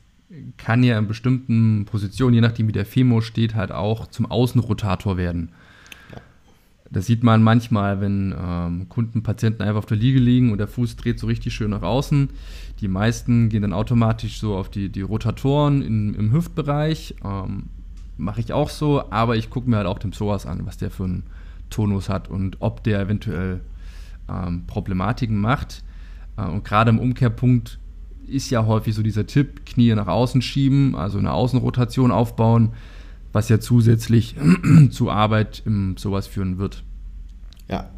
[0.58, 5.18] kann ja in bestimmten Positionen, je nachdem wie der Femo steht, halt auch zum Außenrotator
[5.18, 5.50] werden.
[6.92, 10.68] Das sieht man manchmal, wenn ähm, Kunden, Patienten einfach auf der Liege liegen und der
[10.68, 12.30] Fuß dreht so richtig schön nach außen.
[12.82, 17.16] Die meisten gehen dann automatisch so auf die, die Rotatoren in, im Hüftbereich.
[17.24, 17.64] Ähm,
[18.18, 20.92] Mache ich auch so, aber ich gucke mir halt auch den Psoas an, was der
[20.92, 21.24] für einen
[21.72, 23.62] Tonus hat und ob der eventuell
[24.30, 25.84] ähm, Problematiken macht.
[26.38, 27.80] Äh, und gerade im Umkehrpunkt
[28.28, 32.74] ist ja häufig so dieser Tipp, Knie nach außen schieben, also eine Außenrotation aufbauen,
[33.32, 34.36] was ja zusätzlich
[34.92, 36.84] zu Arbeit im Psoas führen wird.
[37.70, 37.90] Ja.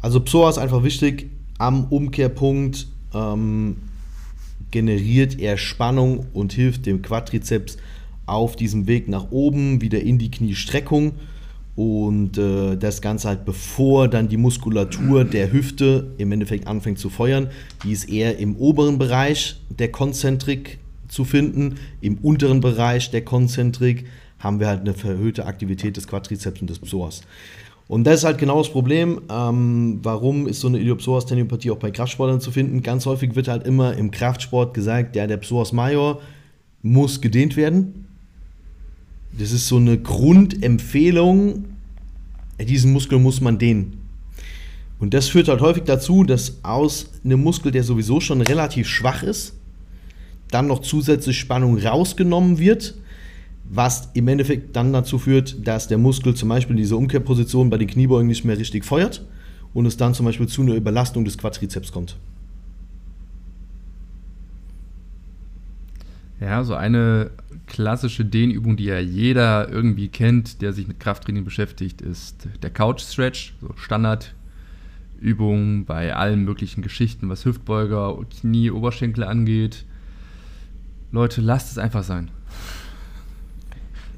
[0.00, 3.76] Also Psoas einfach wichtig, am Umkehrpunkt ähm,
[4.70, 7.76] generiert er Spannung und hilft dem Quadrizeps
[8.26, 11.12] auf diesem Weg nach oben, wieder in die Kniestreckung
[11.76, 17.10] und äh, das Ganze halt bevor dann die Muskulatur der Hüfte im Endeffekt anfängt zu
[17.10, 17.48] feuern.
[17.84, 20.78] Die ist eher im oberen Bereich der Konzentrik
[21.10, 21.76] zu finden.
[22.00, 24.06] Im unteren Bereich der Konzentrik
[24.38, 27.22] haben wir halt eine verhöhte Aktivität des Quadrizeps und des Psoas.
[27.88, 29.20] Und das ist halt genau das Problem.
[29.28, 32.82] Ähm, warum ist so eine Iliopsoas-Teniopathie auch bei Kraftsportlern zu finden?
[32.82, 36.20] Ganz häufig wird halt immer im Kraftsport gesagt, ja, der Psoas Major
[36.82, 38.06] muss gedehnt werden.
[39.36, 41.64] Das ist so eine Grundempfehlung,
[42.60, 43.98] diesen Muskel muss man dehnen.
[45.00, 49.22] Und das führt halt häufig dazu, dass aus einem Muskel, der sowieso schon relativ schwach
[49.22, 49.54] ist,
[50.50, 52.94] dann noch zusätzlich Spannung rausgenommen wird,
[53.68, 57.78] was im Endeffekt dann dazu führt, dass der Muskel zum Beispiel in dieser Umkehrposition bei
[57.78, 59.24] den Kniebeugen nicht mehr richtig feuert
[59.74, 62.16] und es dann zum Beispiel zu einer Überlastung des Quadrizeps kommt.
[66.40, 67.30] Ja, so eine
[67.66, 73.02] klassische Dehnübung, die ja jeder irgendwie kennt, der sich mit Krafttraining beschäftigt, ist der Couch
[73.02, 79.84] Stretch, so Standardübung bei allen möglichen Geschichten, was Hüftbeuger, Knie, Oberschenkel angeht.
[81.12, 82.30] Leute, lasst es einfach sein.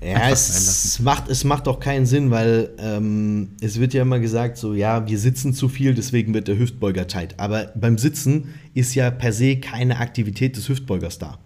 [0.04, 4.56] Ja, es macht, es macht auch keinen Sinn, weil ähm, es wird ja immer gesagt,
[4.56, 7.38] so ja, wir sitzen zu viel, deswegen wird der Hüftbeuger tight.
[7.38, 11.38] Aber beim Sitzen ist ja per se keine Aktivität des Hüftbeugers da.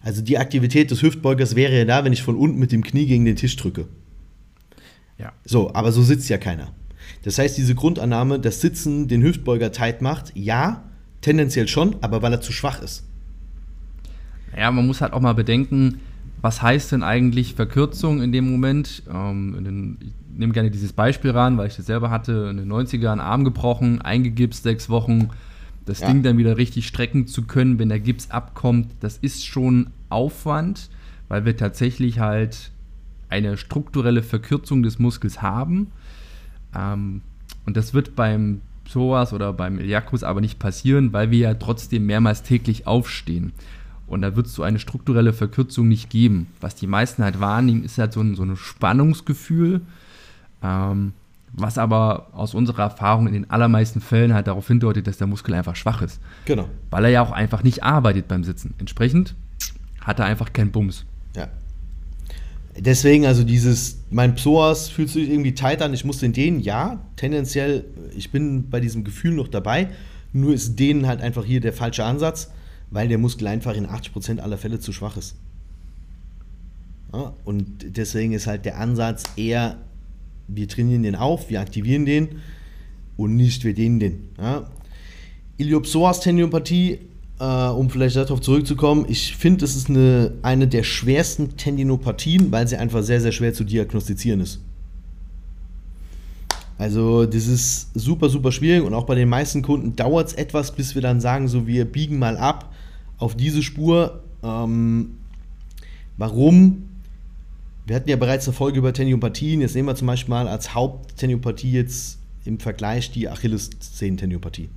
[0.00, 3.06] Also die Aktivität des Hüftbeugers wäre ja da, wenn ich von unten mit dem Knie
[3.06, 3.88] gegen den Tisch drücke.
[5.18, 5.32] Ja.
[5.44, 6.72] So, aber so sitzt ja keiner.
[7.24, 10.84] Das heißt, diese Grundannahme, dass Sitzen den Hüftbeuger tight macht, ja,
[11.20, 13.09] tendenziell schon, aber weil er zu schwach ist.
[14.56, 16.00] Ja, man muss halt auch mal bedenken,
[16.42, 19.02] was heißt denn eigentlich Verkürzung in dem Moment?
[19.12, 22.72] Ähm, den, ich nehme gerne dieses Beispiel ran, weil ich das selber hatte, in den
[22.72, 25.28] 90ern Arm gebrochen, eingegipst, sechs Wochen,
[25.84, 26.08] das ja.
[26.08, 30.88] Ding dann wieder richtig strecken zu können, wenn der Gips abkommt, das ist schon Aufwand,
[31.28, 32.70] weil wir tatsächlich halt
[33.28, 35.88] eine strukturelle Verkürzung des Muskels haben.
[36.74, 37.22] Ähm,
[37.66, 42.06] und das wird beim Psoas oder beim Iliacus aber nicht passieren, weil wir ja trotzdem
[42.06, 43.52] mehrmals täglich aufstehen.
[44.10, 46.48] Und da wird es so eine strukturelle Verkürzung nicht geben.
[46.60, 49.82] Was die meisten halt wahrnehmen, ist halt so ein, so ein Spannungsgefühl,
[50.64, 51.12] ähm,
[51.52, 55.54] was aber aus unserer Erfahrung in den allermeisten Fällen halt darauf hindeutet, dass der Muskel
[55.54, 56.20] einfach schwach ist.
[56.44, 56.68] Genau.
[56.90, 58.74] Weil er ja auch einfach nicht arbeitet beim Sitzen.
[58.78, 59.36] Entsprechend
[60.00, 61.04] hat er einfach keinen Bums.
[61.36, 61.46] Ja.
[62.76, 66.98] Deswegen, also dieses, mein Psoas fühlt sich irgendwie tight an, ich muss den dehnen, ja,
[67.14, 67.84] tendenziell,
[68.16, 69.88] ich bin bei diesem Gefühl noch dabei,
[70.32, 72.50] nur ist denen halt einfach hier der falsche Ansatz,
[72.90, 75.36] weil der Muskel einfach in 80% aller Fälle zu schwach ist.
[77.12, 79.78] Ja, und deswegen ist halt der Ansatz eher,
[80.48, 82.40] wir trainieren den auf, wir aktivieren den
[83.16, 84.28] und nicht wir dehnen den.
[84.38, 84.70] Ja.
[85.58, 86.98] Iliopsoas-Tendinopathie
[87.40, 92.68] äh, um vielleicht darauf zurückzukommen, ich finde, es ist eine, eine der schwersten Tendinopathien, weil
[92.68, 94.60] sie einfach sehr, sehr schwer zu diagnostizieren ist.
[96.76, 100.72] Also das ist super, super schwierig und auch bei den meisten Kunden dauert es etwas,
[100.72, 102.72] bis wir dann sagen, so wir biegen mal ab
[103.20, 104.24] auf diese Spur.
[104.42, 105.18] Ähm,
[106.16, 106.88] warum?
[107.86, 109.60] Wir hatten ja bereits eine Folge über Tendinopathien.
[109.60, 114.68] Jetzt nehmen wir zum Beispiel mal als Haupttendinopathie jetzt im Vergleich die Achillessehnentendinopathie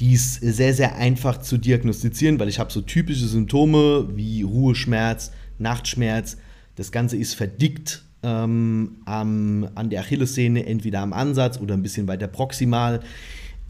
[0.00, 5.32] die ist sehr, sehr einfach zu diagnostizieren, weil ich habe so typische Symptome wie Ruheschmerz,
[5.58, 6.36] Nachtschmerz.
[6.74, 12.08] Das Ganze ist verdickt ähm, am, an der Achillessehne, entweder am Ansatz oder ein bisschen
[12.08, 13.00] weiter proximal.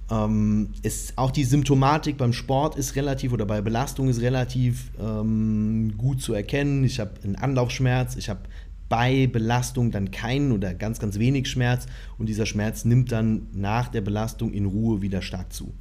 [0.08, 5.94] Ähm, ist, auch die Symptomatik beim Sport ist relativ oder bei Belastung ist relativ ähm,
[5.98, 6.84] gut zu erkennen.
[6.84, 8.40] Ich habe einen Anlaufschmerz, ich habe
[8.88, 11.86] bei Belastung dann keinen oder ganz, ganz wenig Schmerz
[12.18, 15.74] und dieser Schmerz nimmt dann nach der Belastung in Ruhe wieder stark zu.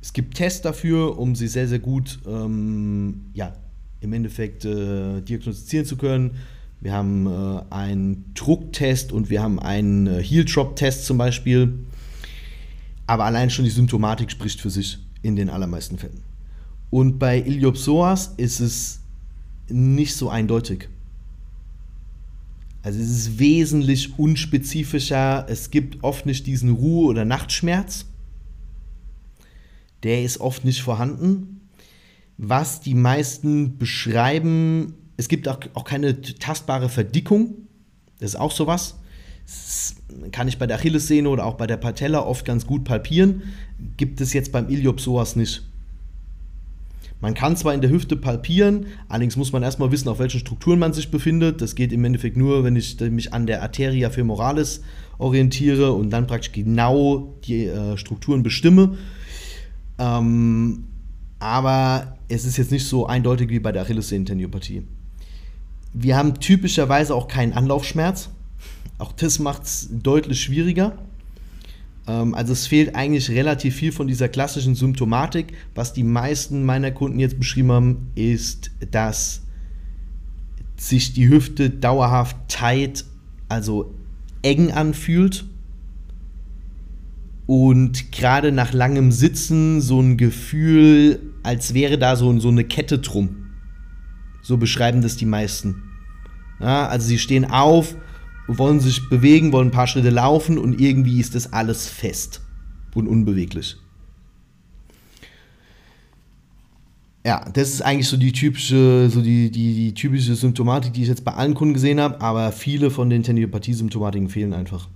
[0.00, 3.52] Es gibt Tests dafür, um sie sehr, sehr gut ähm, ja,
[4.00, 6.32] im Endeffekt äh, diagnostizieren zu können.
[6.80, 11.84] Wir haben äh, einen Drucktest und wir haben einen äh, Heel-Drop-Test zum Beispiel.
[13.06, 16.22] Aber allein schon die Symptomatik spricht für sich in den allermeisten Fällen.
[16.90, 19.00] Und bei Iliopsoas ist es
[19.68, 20.88] nicht so eindeutig.
[22.82, 25.46] Also es ist wesentlich unspezifischer.
[25.48, 28.06] Es gibt oft nicht diesen Ruhe- oder Nachtschmerz
[30.02, 31.60] der ist oft nicht vorhanden.
[32.38, 37.54] Was die meisten beschreiben, es gibt auch, auch keine tastbare Verdickung.
[38.18, 38.98] Das ist auch sowas.
[40.30, 43.42] Kann ich bei der Achillessehne oder auch bei der Patella oft ganz gut palpieren.
[43.96, 45.62] Gibt es jetzt beim Iliopsoas nicht.
[47.22, 50.80] Man kann zwar in der Hüfte palpieren, allerdings muss man erstmal wissen, auf welchen Strukturen
[50.80, 51.60] man sich befindet.
[51.60, 54.82] Das geht im Endeffekt nur, wenn ich mich an der Arteria femoralis
[55.18, 58.98] orientiere und dann praktisch genau die äh, Strukturen bestimme.
[60.00, 60.84] Ähm,
[61.38, 64.82] aber es ist jetzt nicht so eindeutig wie bei der Achillessehnentendinopathie.
[65.92, 68.30] Wir haben typischerweise auch keinen Anlaufschmerz.
[69.02, 70.96] Auch das macht es deutlich schwieriger.
[72.06, 75.54] Ähm, also es fehlt eigentlich relativ viel von dieser klassischen Symptomatik.
[75.74, 79.42] Was die meisten meiner Kunden jetzt beschrieben haben, ist, dass
[80.76, 83.04] sich die Hüfte dauerhaft tight,
[83.48, 83.92] also
[84.42, 85.46] eng anfühlt
[87.48, 93.00] und gerade nach langem Sitzen so ein Gefühl, als wäre da so, so eine Kette
[93.00, 93.46] drum.
[94.42, 95.82] So beschreiben das die meisten.
[96.60, 97.96] Ja, also sie stehen auf,
[98.46, 102.40] wollen sich bewegen, wollen ein paar Schritte laufen und irgendwie ist das alles fest
[102.94, 103.76] und unbeweglich.
[107.24, 111.08] Ja, das ist eigentlich so die typische, so die, die, die typische Symptomatik, die ich
[111.08, 114.88] jetzt bei allen Kunden gesehen habe, aber viele von den Tendinopathie-Symptomatiken fehlen einfach.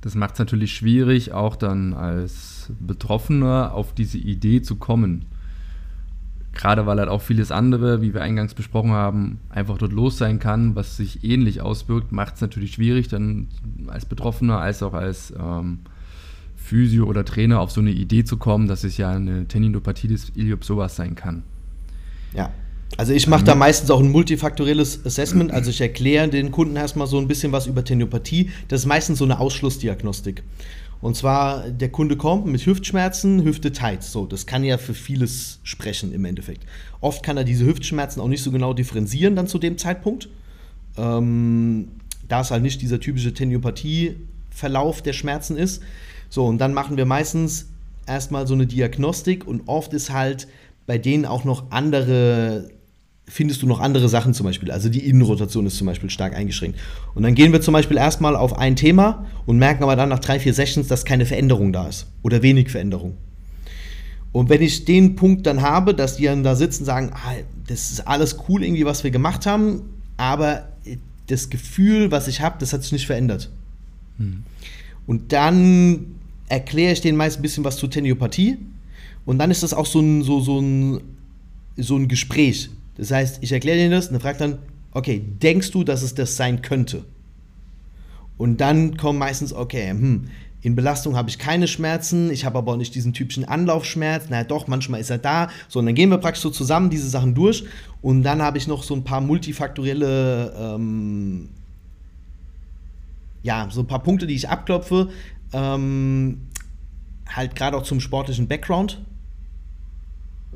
[0.00, 5.26] Das macht es natürlich schwierig, auch dann als Betroffener auf diese Idee zu kommen.
[6.58, 10.40] Gerade weil halt auch vieles andere, wie wir eingangs besprochen haben, einfach dort los sein
[10.40, 13.46] kann, was sich ähnlich auswirkt, macht es natürlich schwierig, dann
[13.86, 15.78] als Betroffener als auch als ähm,
[16.56, 20.32] Physio oder Trainer auf so eine Idee zu kommen, dass es ja eine Tendinopathie des
[20.34, 21.44] Iliopsoas sein kann.
[22.34, 22.50] Ja,
[22.96, 25.52] also ich mache da meistens auch ein multifaktorielles Assessment.
[25.52, 28.50] Also ich erkläre den Kunden erstmal so ein bisschen was über Teniopathie.
[28.66, 30.42] Das ist meistens so eine Ausschlussdiagnostik.
[31.00, 34.02] Und zwar, der Kunde kommt mit Hüftschmerzen, Hüfte tight.
[34.02, 36.64] So, das kann ja für vieles sprechen im Endeffekt.
[37.00, 40.28] Oft kann er diese Hüftschmerzen auch nicht so genau differenzieren dann zu dem Zeitpunkt.
[40.96, 41.88] Ähm,
[42.26, 45.82] da es halt nicht dieser typische Teniopathie-Verlauf der Schmerzen ist.
[46.28, 47.68] So, und dann machen wir meistens
[48.06, 50.48] erstmal so eine Diagnostik und oft ist halt
[50.86, 52.70] bei denen auch noch andere
[53.28, 54.70] findest du noch andere Sachen zum Beispiel.
[54.70, 56.78] Also die Innenrotation ist zum Beispiel stark eingeschränkt.
[57.14, 60.18] Und dann gehen wir zum Beispiel erstmal auf ein Thema und merken aber dann nach
[60.18, 63.16] drei, vier Sessions, dass keine Veränderung da ist oder wenig Veränderung.
[64.32, 67.32] Und wenn ich den Punkt dann habe, dass die dann da sitzen und sagen, ah,
[67.66, 69.82] das ist alles cool irgendwie, was wir gemacht haben,
[70.16, 70.68] aber
[71.26, 73.50] das Gefühl, was ich habe, das hat sich nicht verändert.
[74.18, 74.42] Hm.
[75.06, 76.14] Und dann
[76.48, 78.58] erkläre ich denen meist ein bisschen was zur Teniopathie
[79.24, 81.00] und dann ist das auch so ein, so, so ein,
[81.76, 82.70] so ein Gespräch.
[82.98, 84.58] Das heißt, ich erkläre denen das und dann fragt dann,
[84.92, 87.04] okay, denkst du, dass es das sein könnte?
[88.36, 90.28] Und dann kommen meistens, okay, hm,
[90.60, 94.24] in Belastung habe ich keine Schmerzen, ich habe aber auch nicht diesen typischen Anlaufschmerz.
[94.28, 95.50] Na doch, manchmal ist er da.
[95.68, 97.64] So, und dann gehen wir praktisch so zusammen diese Sachen durch.
[98.02, 101.48] Und dann habe ich noch so ein paar multifaktorielle, ähm,
[103.44, 105.10] ja, so ein paar Punkte, die ich abklopfe.
[105.52, 106.48] Ähm,
[107.28, 109.00] halt gerade auch zum sportlichen Background.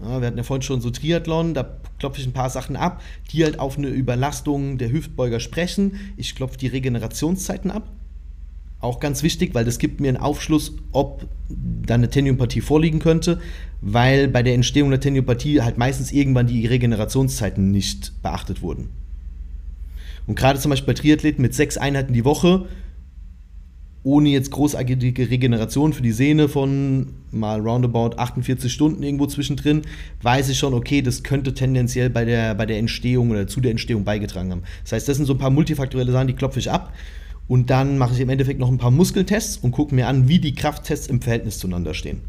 [0.02, 3.00] Ja, wir hatten ja vorhin schon so Triathlon, da klopfe ich ein paar Sachen ab,
[3.30, 5.92] die halt auf eine Überlastung der Hüftbeuger sprechen.
[6.16, 7.88] Ich klopfe die Regenerationszeiten ab.
[8.80, 13.40] Auch ganz wichtig, weil das gibt mir einen Aufschluss, ob da eine Teniopathie vorliegen könnte,
[13.80, 18.88] weil bei der Entstehung der Teniopathie halt meistens irgendwann die Regenerationszeiten nicht beachtet wurden.
[20.26, 22.66] Und gerade zum Beispiel bei Triathleten mit sechs Einheiten die Woche
[24.02, 29.82] ohne jetzt großartige Regeneration für die Sehne von mal roundabout 48 Stunden irgendwo zwischendrin,
[30.22, 33.70] weiß ich schon, okay, das könnte tendenziell bei der, bei der Entstehung oder zu der
[33.70, 34.62] Entstehung beigetragen haben.
[34.84, 36.92] Das heißt, das sind so ein paar multifaktorielle Sachen, die klopfe ich ab.
[37.48, 40.38] Und dann mache ich im Endeffekt noch ein paar Muskeltests und gucke mir an, wie
[40.38, 42.20] die Krafttests im Verhältnis zueinander stehen.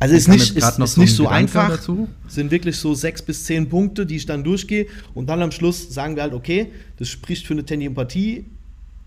[0.00, 1.68] Also ist nicht, ist, ist nicht so einfach.
[1.68, 2.08] Dazu.
[2.28, 4.86] Sind wirklich so sechs bis zehn Punkte, die ich dann durchgehe.
[5.14, 8.44] Und dann am Schluss sagen wir halt, okay, das spricht für eine Tendinopathie.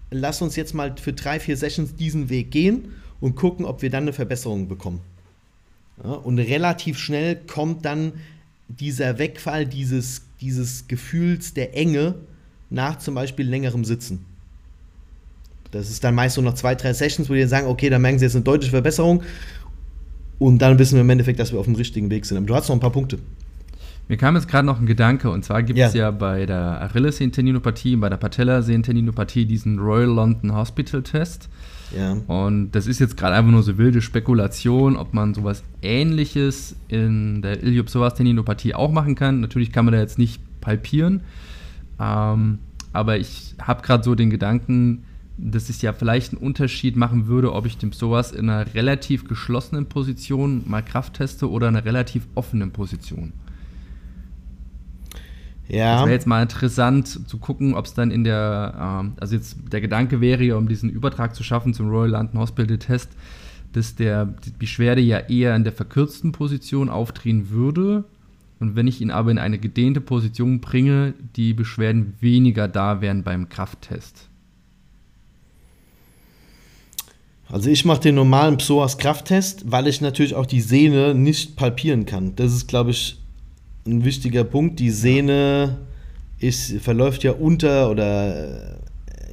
[0.09, 3.89] Lass uns jetzt mal für drei, vier Sessions diesen Weg gehen und gucken, ob wir
[3.89, 5.01] dann eine Verbesserung bekommen.
[6.03, 8.13] Ja, und relativ schnell kommt dann
[8.67, 12.15] dieser Wegfall dieses, dieses Gefühls der Enge
[12.69, 14.25] nach zum Beispiel längerem Sitzen.
[15.71, 18.19] Das ist dann meist so noch zwei, drei Sessions, wo die sagen, okay, da merken
[18.19, 19.23] sie jetzt eine deutliche Verbesserung
[20.39, 22.37] und dann wissen wir im Endeffekt, dass wir auf dem richtigen Weg sind.
[22.37, 23.19] Aber du hast noch ein paar Punkte.
[24.09, 26.05] Mir kam jetzt gerade noch ein Gedanke, und zwar gibt es ja.
[26.05, 31.49] ja bei der Achillessehnen-Tendinopathie und bei der Patellasehnen-Tendinopathie diesen Royal London Hospital Test.
[31.95, 32.13] Ja.
[32.27, 37.41] Und das ist jetzt gerade einfach nur so wilde Spekulation, ob man sowas ähnliches in
[37.41, 39.41] der Iliopsoas-Tendinopathie auch machen kann.
[39.41, 41.21] Natürlich kann man da jetzt nicht palpieren,
[41.99, 42.59] ähm,
[42.93, 45.03] aber ich habe gerade so den Gedanken,
[45.37, 49.27] dass es ja vielleicht einen Unterschied machen würde, ob ich dem sowas in einer relativ
[49.27, 53.33] geschlossenen Position mal Kraft teste oder in einer relativ offenen Position.
[55.69, 55.95] Ja.
[55.95, 59.57] Das wäre jetzt mal interessant zu gucken, ob es dann in der, ähm, also jetzt
[59.71, 63.11] der Gedanke wäre ja, um diesen Übertrag zu schaffen zum Royal London Hospital Test,
[63.73, 68.05] dass der, die Beschwerde ja eher in der verkürzten Position auftreten würde.
[68.59, 73.23] Und wenn ich ihn aber in eine gedehnte Position bringe, die Beschwerden weniger da wären
[73.23, 74.29] beim Krafttest.
[77.49, 82.35] Also ich mache den normalen Psoas-Krafttest, weil ich natürlich auch die Sehne nicht palpieren kann.
[82.35, 83.19] Das ist, glaube ich,
[83.87, 84.79] ein wichtiger Punkt.
[84.79, 85.77] Die Sehne
[86.39, 88.77] ist, verläuft ja unter oder äh,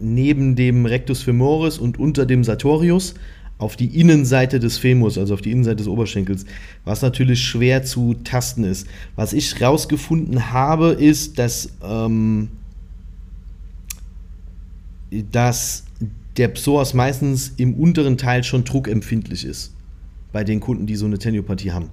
[0.00, 3.14] neben dem Rectus femoris und unter dem Sartorius
[3.58, 6.44] auf die Innenseite des Femurs, also auf die Innenseite des Oberschenkels,
[6.84, 8.86] was natürlich schwer zu tasten ist.
[9.16, 12.48] Was ich rausgefunden habe, ist, dass, ähm,
[15.30, 15.84] dass
[16.36, 19.72] der Psoas meistens im unteren Teil schon druckempfindlich ist.
[20.32, 21.90] Bei den Kunden, die so eine Teniopathie haben.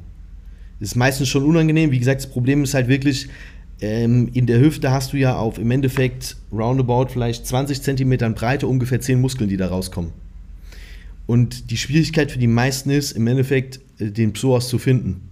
[0.81, 1.91] Ist meistens schon unangenehm.
[1.91, 3.29] Wie gesagt, das Problem ist halt wirklich,
[3.81, 8.65] ähm, in der Hüfte hast du ja auf im Endeffekt roundabout vielleicht 20 Zentimetern Breite
[8.65, 10.11] ungefähr 10 Muskeln, die da rauskommen.
[11.27, 15.29] Und die Schwierigkeit für die meisten ist, im Endeffekt äh, den Psoas zu finden.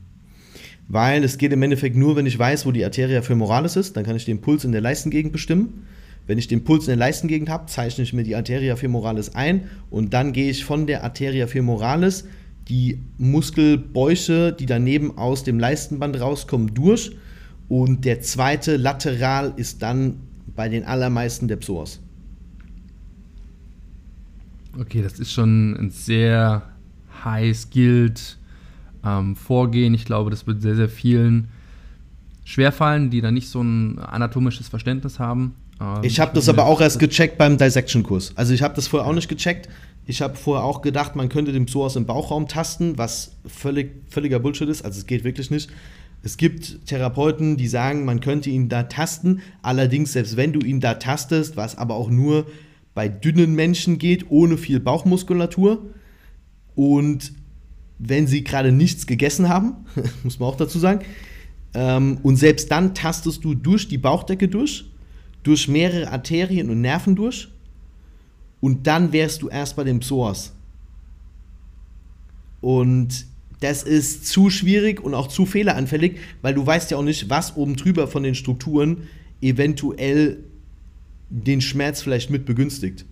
[0.87, 4.05] Weil es geht im Endeffekt nur, wenn ich weiß, wo die Arteria femoralis ist, dann
[4.05, 5.87] kann ich den Puls in der Leistengegend bestimmen.
[6.27, 9.63] Wenn ich den Puls in der Leistengegend habe, zeichne ich mir die Arteria femoralis ein
[9.89, 12.25] und dann gehe ich von der Arteria femoralis
[12.69, 17.11] die Muskelbäuche, die daneben aus dem Leistenband rauskommen, durch.
[17.67, 20.21] Und der zweite Lateral ist dann
[20.55, 21.99] bei den allermeisten der Psoas.
[24.79, 26.63] Okay, das ist schon ein sehr
[27.23, 28.37] high-skilled
[29.03, 29.93] ähm, Vorgehen.
[29.93, 31.49] Ich glaube, das wird sehr, sehr vielen
[32.43, 35.55] schwerfallen, die da nicht so ein anatomisches Verständnis haben.
[35.81, 38.33] Ähm, ich habe das aber auch erst gecheckt beim Dissection-Kurs.
[38.35, 39.69] Also ich habe das vorher auch nicht gecheckt.
[40.09, 44.39] Ich habe vorher auch gedacht, man könnte den Psoas im Bauchraum tasten, was völlig, völliger
[44.39, 44.83] Bullshit ist.
[44.83, 45.69] Also es geht wirklich nicht.
[46.23, 49.43] Es gibt Therapeuten, die sagen, man könnte ihn da tasten.
[49.61, 52.47] Allerdings, selbst wenn du ihn da tastest, was aber auch nur
[52.95, 55.93] bei dünnen Menschen geht, ohne viel Bauchmuskulatur.
[56.73, 57.33] Und
[57.99, 59.85] wenn sie gerade nichts gegessen haben,
[60.23, 61.05] muss man auch dazu sagen.
[61.75, 64.89] Ähm, und selbst dann tastest du durch die Bauchdecke durch,
[65.43, 67.49] durch mehrere Arterien und Nerven durch.
[68.61, 70.53] Und dann wärst du erst bei dem Psoas.
[72.61, 73.25] Und
[73.61, 77.55] das ist zu schwierig und auch zu fehleranfällig, weil du weißt ja auch nicht, was
[77.55, 79.07] oben drüber von den Strukturen
[79.41, 80.43] eventuell
[81.29, 83.05] den Schmerz vielleicht mit begünstigt.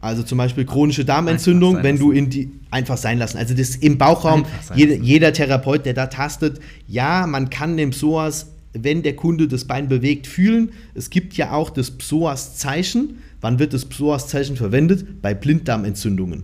[0.00, 3.38] Also zum Beispiel chronische Darmentzündung, wenn du in die einfach sein lassen.
[3.38, 4.44] Also das im Bauchraum,
[4.74, 9.64] jeder, jeder Therapeut, der da tastet, ja, man kann den Psoas, wenn der Kunde das
[9.64, 10.72] Bein bewegt, fühlen.
[10.94, 13.18] Es gibt ja auch das Psoas-Zeichen.
[13.40, 15.22] Wann wird das Psoas-Zeichen verwendet?
[15.22, 16.42] Bei Blinddarmentzündungen.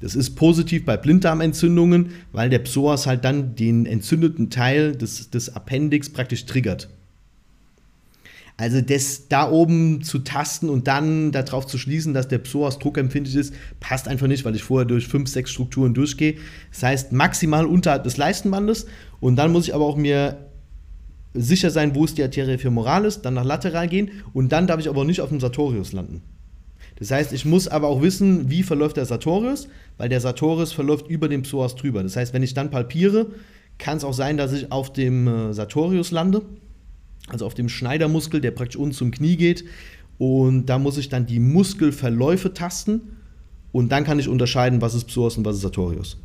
[0.00, 5.54] Das ist positiv bei Blinddarmentzündungen, weil der Psoas halt dann den entzündeten Teil des, des
[5.54, 6.88] Appendix praktisch triggert.
[8.56, 13.34] Also das da oben zu tasten und dann darauf zu schließen, dass der Psoas druckempfindlich
[13.34, 16.36] ist, passt einfach nicht, weil ich vorher durch fünf, sechs Strukturen durchgehe.
[16.70, 18.86] Das heißt maximal unterhalb des Leistenbandes
[19.18, 20.49] und dann muss ich aber auch mir
[21.34, 24.88] sicher sein, wo ist die Arterie femoralis, dann nach lateral gehen und dann darf ich
[24.88, 26.22] aber nicht auf dem Sartorius landen.
[26.98, 31.08] Das heißt, ich muss aber auch wissen, wie verläuft der Sartorius, weil der Sartorius verläuft
[31.08, 32.02] über den Psoas drüber.
[32.02, 33.28] Das heißt, wenn ich dann palpiere,
[33.78, 36.42] kann es auch sein, dass ich auf dem äh, Sartorius lande
[37.32, 39.64] also auf dem Schneidermuskel, der praktisch unten zum Knie geht.
[40.18, 43.00] Und da muss ich dann die Muskelverläufe tasten
[43.72, 46.18] und dann kann ich unterscheiden, was ist Psoas und was ist Sartorius.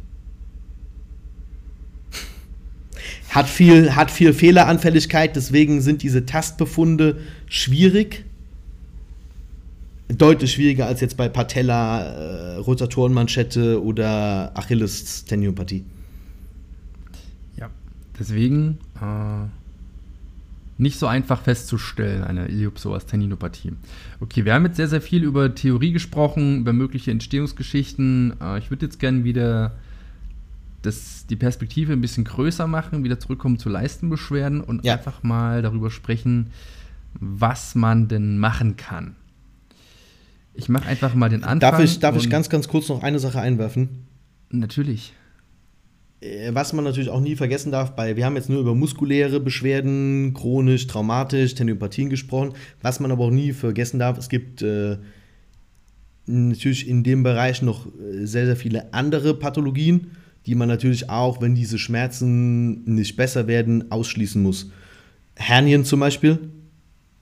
[3.36, 8.24] Hat viel, hat viel Fehleranfälligkeit, deswegen sind diese Tastbefunde schwierig.
[10.08, 15.84] Deutlich schwieriger als jetzt bei Patella, äh, Rotatorenmanschette oder Achilles-Teniopathie.
[17.58, 17.70] Ja,
[18.18, 19.50] deswegen äh
[20.78, 23.74] nicht so einfach festzustellen, eine Iliopsoas-Tendinopathie.
[24.20, 28.34] Okay, wir haben jetzt sehr, sehr viel über Theorie gesprochen, über mögliche Entstehungsgeschichten.
[28.42, 29.74] Äh, ich würde jetzt gerne wieder
[30.86, 34.94] das, die Perspektive ein bisschen größer machen, wieder zurückkommen zu Leistenbeschwerden und ja.
[34.94, 36.52] einfach mal darüber sprechen,
[37.14, 39.16] was man denn machen kann.
[40.54, 41.60] Ich mache einfach mal den Anfang.
[41.60, 44.06] Darf ich, darf ich ganz, ganz kurz noch eine Sache einwerfen?
[44.50, 45.14] Natürlich.
[46.22, 49.40] Äh, was man natürlich auch nie vergessen darf, bei, wir haben jetzt nur über muskuläre
[49.40, 52.54] Beschwerden, chronisch, traumatisch, Tendinopathien gesprochen.
[52.82, 54.98] Was man aber auch nie vergessen darf, es gibt äh,
[56.26, 60.12] natürlich in dem Bereich noch äh, sehr, sehr viele andere Pathologien,
[60.46, 64.72] die man natürlich auch, wenn diese Schmerzen nicht besser werden, ausschließen muss.
[65.36, 66.40] Hernien zum Beispiel,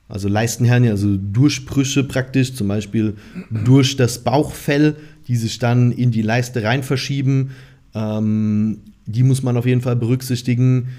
[0.07, 3.15] also Leistenhernien, also Durchbrüche praktisch, zum Beispiel
[3.49, 4.95] durch das Bauchfell,
[5.28, 7.51] die sich dann in die Leiste rein verschieben
[7.93, 10.89] ähm, die muss man auf jeden Fall berücksichtigen.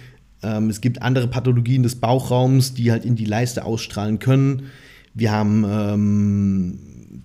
[0.42, 4.64] Ähm, es gibt andere Pathologien des Bauchraums, die halt in die Leiste ausstrahlen können.
[5.14, 6.78] Wir haben ähm,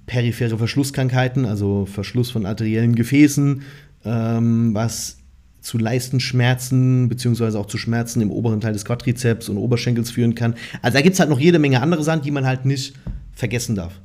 [0.06, 3.62] periphere Verschlusskrankheiten, also Verschluss von arteriellen Gefäßen,
[4.06, 5.18] ähm, was
[5.62, 10.56] zu Leistenschmerzen beziehungsweise auch zu Schmerzen im oberen Teil des Quadrizeps und Oberschenkels führen kann.
[10.82, 12.96] Also da gibt es halt noch jede Menge andere Sachen, die man halt nicht
[13.34, 14.00] vergessen darf.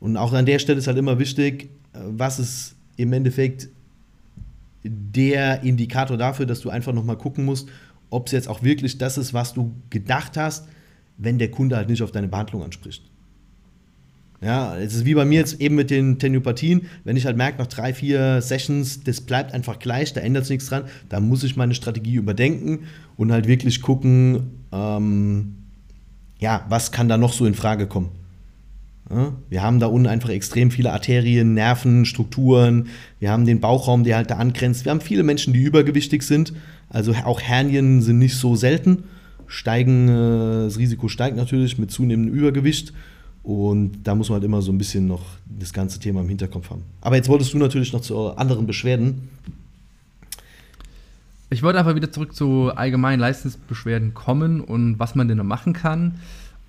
[0.00, 3.68] Und auch an der Stelle ist halt immer wichtig, äh, was ist im Endeffekt
[4.84, 7.68] der Indikator dafür, dass du einfach nochmal gucken musst,
[8.10, 10.66] ob es jetzt auch wirklich das ist, was du gedacht hast,
[11.18, 13.11] wenn der Kunde halt nicht auf deine Behandlung anspricht.
[14.42, 17.58] Ja, es ist wie bei mir jetzt eben mit den Teniopathien, wenn ich halt merke,
[17.58, 21.44] nach drei, vier Sessions, das bleibt einfach gleich, da ändert sich nichts dran, dann muss
[21.44, 22.80] ich meine Strategie überdenken
[23.16, 25.54] und halt wirklich gucken, ähm,
[26.40, 28.10] ja, was kann da noch so in Frage kommen.
[29.50, 32.86] Wir haben da unten einfach extrem viele Arterien, Nerven, Strukturen.
[33.18, 34.86] Wir haben den Bauchraum, der halt da angrenzt.
[34.86, 36.54] Wir haben viele Menschen, die übergewichtig sind.
[36.88, 39.04] Also auch Hernien sind nicht so selten.
[39.46, 42.94] Steigen, das Risiko steigt natürlich mit zunehmendem Übergewicht.
[43.42, 46.70] Und da muss man halt immer so ein bisschen noch das ganze Thema im Hinterkopf
[46.70, 46.82] haben.
[47.00, 49.28] Aber jetzt wolltest du natürlich noch zu anderen Beschwerden.
[51.50, 55.72] Ich wollte einfach wieder zurück zu allgemeinen Leistungsbeschwerden kommen und was man denn noch machen
[55.72, 56.14] kann.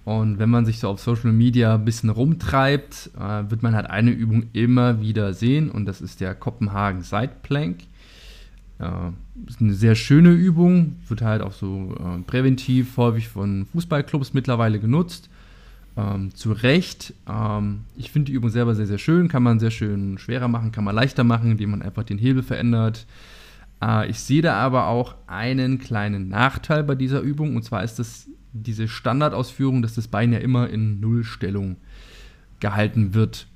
[0.04, 3.86] Und wenn man sich so auf Social Media ein bisschen rumtreibt, äh, wird man halt
[3.90, 7.84] eine Übung immer wieder sehen und das ist der Kopenhagen Side Plank.
[8.80, 9.12] Äh,
[9.48, 14.80] ist eine sehr schöne Übung, wird halt auch so äh, präventiv häufig von Fußballclubs mittlerweile
[14.80, 15.30] genutzt.
[15.96, 17.14] Ähm, zu Recht.
[17.30, 20.72] Ähm, ich finde die Übung selber sehr, sehr schön, kann man sehr schön schwerer machen,
[20.72, 23.06] kann man leichter machen, indem man einfach den Hebel verändert.
[23.80, 28.00] Äh, ich sehe da aber auch einen kleinen Nachteil bei dieser Übung und zwar ist
[28.00, 31.78] das diese Standardausführung, dass das Bein ja immer in Nullstellung
[32.60, 33.48] gehalten wird.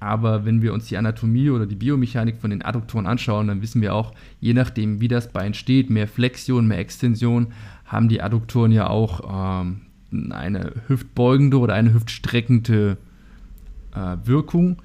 [0.00, 3.80] Aber wenn wir uns die Anatomie oder die Biomechanik von den Adduktoren anschauen, dann wissen
[3.80, 7.48] wir auch, je nachdem, wie das Bein steht, mehr Flexion, mehr Extension,
[7.84, 9.82] haben die Adduktoren ja auch ähm,
[10.12, 12.96] eine hüftbeugende oder eine hüftstreckende
[13.94, 14.82] äh, Wirkung.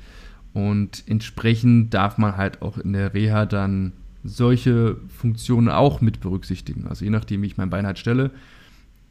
[0.53, 3.93] Und entsprechend darf man halt auch in der Reha dann
[4.23, 6.87] solche Funktionen auch mit berücksichtigen.
[6.87, 8.31] Also je nachdem, wie ich mein Bein halt stelle,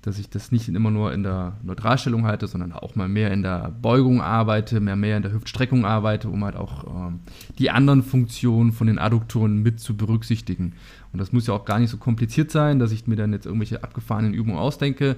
[0.03, 3.43] dass ich das nicht immer nur in der Neutralstellung halte, sondern auch mal mehr in
[3.43, 7.21] der Beugung arbeite, mehr mehr in der Hüftstreckung arbeite, um halt auch ähm,
[7.59, 10.73] die anderen Funktionen von den Adduktoren mit zu berücksichtigen.
[11.13, 13.45] Und das muss ja auch gar nicht so kompliziert sein, dass ich mir dann jetzt
[13.45, 15.17] irgendwelche abgefahrenen Übungen ausdenke,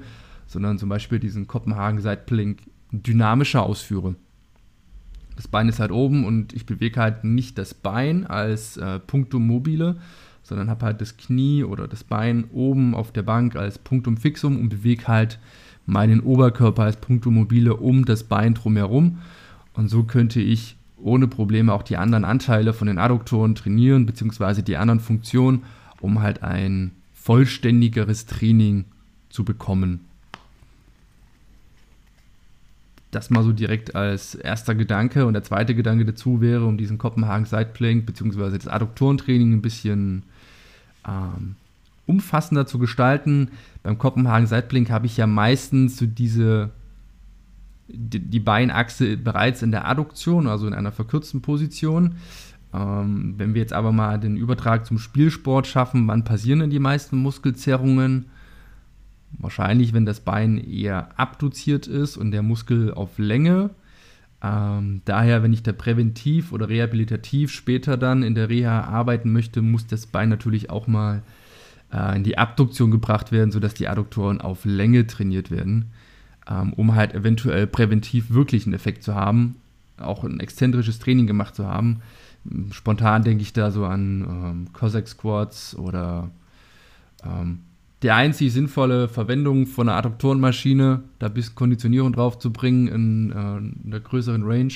[0.53, 2.59] sondern zum Beispiel diesen Kopenhagen Seitplink
[2.93, 4.15] dynamischer ausführe.
[5.35, 9.47] Das Bein ist halt oben und ich bewege halt nicht das Bein als äh, Punktum
[9.47, 9.97] mobile,
[10.43, 14.61] sondern habe halt das Knie oder das Bein oben auf der Bank als Punktum fixum
[14.61, 15.39] und bewege halt
[15.87, 19.19] meinen Oberkörper als Punktum mobile um das Bein drumherum.
[19.73, 24.63] Und so könnte ich ohne Probleme auch die anderen Anteile von den Adduktoren trainieren, beziehungsweise
[24.63, 25.63] die anderen Funktionen,
[26.01, 28.85] um halt ein vollständigeres Training
[29.31, 30.01] zu bekommen.
[33.13, 35.27] Das mal so direkt als erster Gedanke.
[35.27, 38.57] Und der zweite Gedanke dazu wäre, um diesen Kopenhagen Sideplank bzw.
[38.57, 40.25] das Adduktorentraining ein bisschen
[41.07, 41.55] ähm,
[42.07, 43.51] umfassender zu gestalten.
[43.85, 46.71] Beim Kopenhagen Seitblink habe ich ja meistens so diese
[47.89, 52.17] die, die Beinachse bereits in der Adduktion, also in einer verkürzten Position.
[52.73, 56.79] Ähm, wenn wir jetzt aber mal den Übertrag zum Spielsport schaffen, wann passieren denn die
[56.79, 58.27] meisten Muskelzerrungen?
[59.39, 63.71] Wahrscheinlich, wenn das Bein eher abduziert ist und der Muskel auf Länge.
[64.43, 69.63] Ähm, daher, wenn ich da präventiv oder rehabilitativ später dann in der Reha arbeiten möchte,
[69.63, 71.23] muss das Bein natürlich auch mal
[71.93, 75.93] äh, in die Abduktion gebracht werden, sodass die Adduktoren auf Länge trainiert werden,
[76.49, 79.57] ähm, um halt eventuell präventiv wirklich einen Effekt zu haben,
[79.99, 82.01] auch ein exzentrisches Training gemacht zu haben.
[82.73, 86.31] Spontan denke ich da so an ähm, Cossack Squats oder
[87.25, 87.61] ähm,
[88.03, 93.87] der einzig sinnvolle Verwendung von einer Adduktorenmaschine, da bisschen Konditionierung drauf zu bringen in, äh,
[93.87, 94.73] einer größeren Range.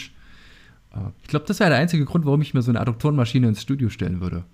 [0.92, 3.62] Äh, ich glaube, das wäre der einzige Grund, warum ich mir so eine Adduktorenmaschine ins
[3.62, 4.44] Studio stellen würde.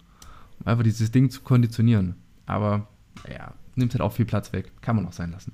[0.60, 2.14] Um einfach dieses Ding zu konditionieren.
[2.46, 2.88] Aber
[3.30, 4.72] ja, nimmt halt auch viel Platz weg.
[4.80, 5.52] Kann man auch sein lassen.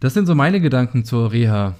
[0.00, 1.76] Das sind so meine Gedanken zur Reha.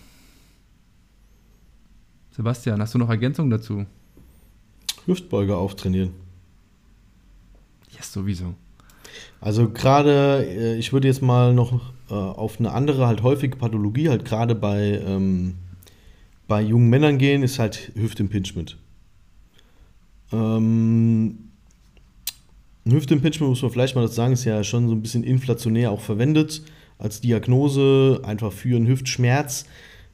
[2.31, 3.87] Sebastian, hast du noch Ergänzungen dazu?
[5.07, 6.13] Hüftbeuger auftrainieren.
[7.91, 8.55] Ja, sowieso.
[9.41, 11.81] Also gerade, äh, ich würde jetzt mal noch
[12.11, 15.55] äh, auf eine andere, halt häufige Pathologie, halt gerade bei, ähm,
[16.47, 18.77] bei jungen Männern gehen, ist halt Hüftimpingement.
[20.33, 21.51] Ähm,
[22.89, 26.01] Hüftimpingement, muss man vielleicht mal das sagen, ist ja schon so ein bisschen inflationär auch
[26.01, 26.63] verwendet
[26.99, 29.65] als Diagnose, einfach für einen Hüftschmerz,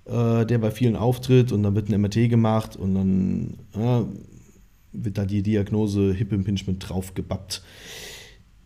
[0.04, 4.04] äh, der bei vielen auftritt und dann wird ein MRT gemacht und dann ja,
[4.92, 7.62] wird da die Diagnose Hip Impingement draufgebappt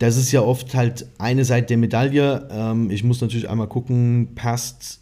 [0.00, 2.48] das ist ja oft halt eine Seite der Medaille.
[2.50, 5.00] Ähm, ich muss natürlich einmal gucken, passt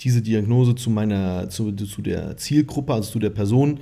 [0.00, 3.80] diese Diagnose zu meiner, zu, zu der Zielgruppe, also zu der Person.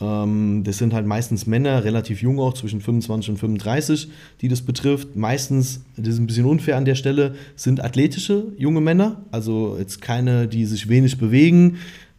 [0.00, 4.08] Ähm, das sind halt meistens Männer, relativ jung auch, zwischen 25 und 35,
[4.40, 5.16] die das betrifft.
[5.16, 10.00] Meistens, das ist ein bisschen unfair an der Stelle, sind athletische junge Männer, also jetzt
[10.00, 11.78] keine, die sich wenig bewegen,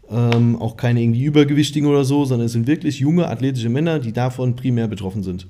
[0.10, 4.12] ähm, auch keine irgendwie Übergewichtigen oder so, sondern es sind wirklich junge athletische Männer, die
[4.12, 5.48] davon primär betroffen sind.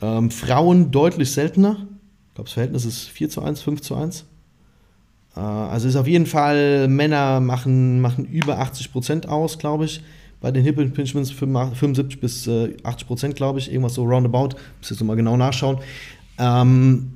[0.00, 1.86] Ähm, Frauen deutlich seltener.
[2.28, 4.24] Ich glaube, das Verhältnis ist 4 zu 1, 5 zu 1.
[5.36, 10.02] Äh, also ist auf jeden Fall, Männer machen, machen über 80 Prozent aus, glaube ich.
[10.40, 13.70] Bei den Hip Impingements 75 bis äh, 80 Prozent, glaube ich.
[13.70, 14.50] Irgendwas so roundabout.
[14.78, 15.78] Muss jetzt nochmal genau nachschauen.
[16.38, 17.12] Ähm,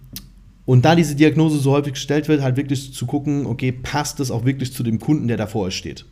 [0.64, 4.30] und da diese Diagnose so häufig gestellt wird, halt wirklich zu gucken, okay, passt das
[4.30, 6.04] auch wirklich zu dem Kunden, der da vor euch steht.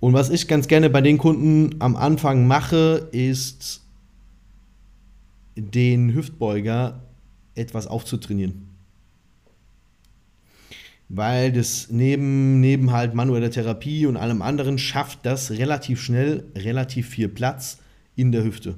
[0.00, 3.81] Und was ich ganz gerne bei den Kunden am Anfang mache, ist
[5.56, 7.02] den Hüftbeuger
[7.54, 8.68] etwas aufzutrainieren.
[11.08, 17.08] Weil das neben, neben halt manueller Therapie und allem anderen schafft das relativ schnell relativ
[17.08, 17.78] viel Platz
[18.16, 18.76] in der Hüfte.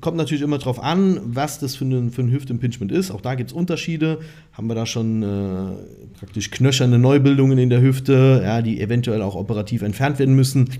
[0.00, 3.10] Kommt natürlich immer darauf an, was das für ein, für ein Hüftimpingement ist.
[3.10, 4.20] Auch da gibt es Unterschiede.
[4.52, 9.34] Haben wir da schon äh, praktisch knöcherne Neubildungen in der Hüfte, ja, die eventuell auch
[9.34, 10.70] operativ entfernt werden müssen.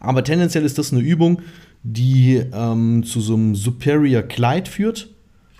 [0.00, 1.42] Aber tendenziell ist das eine Übung,
[1.92, 5.08] die ähm, zu so einem Superior Glide führt.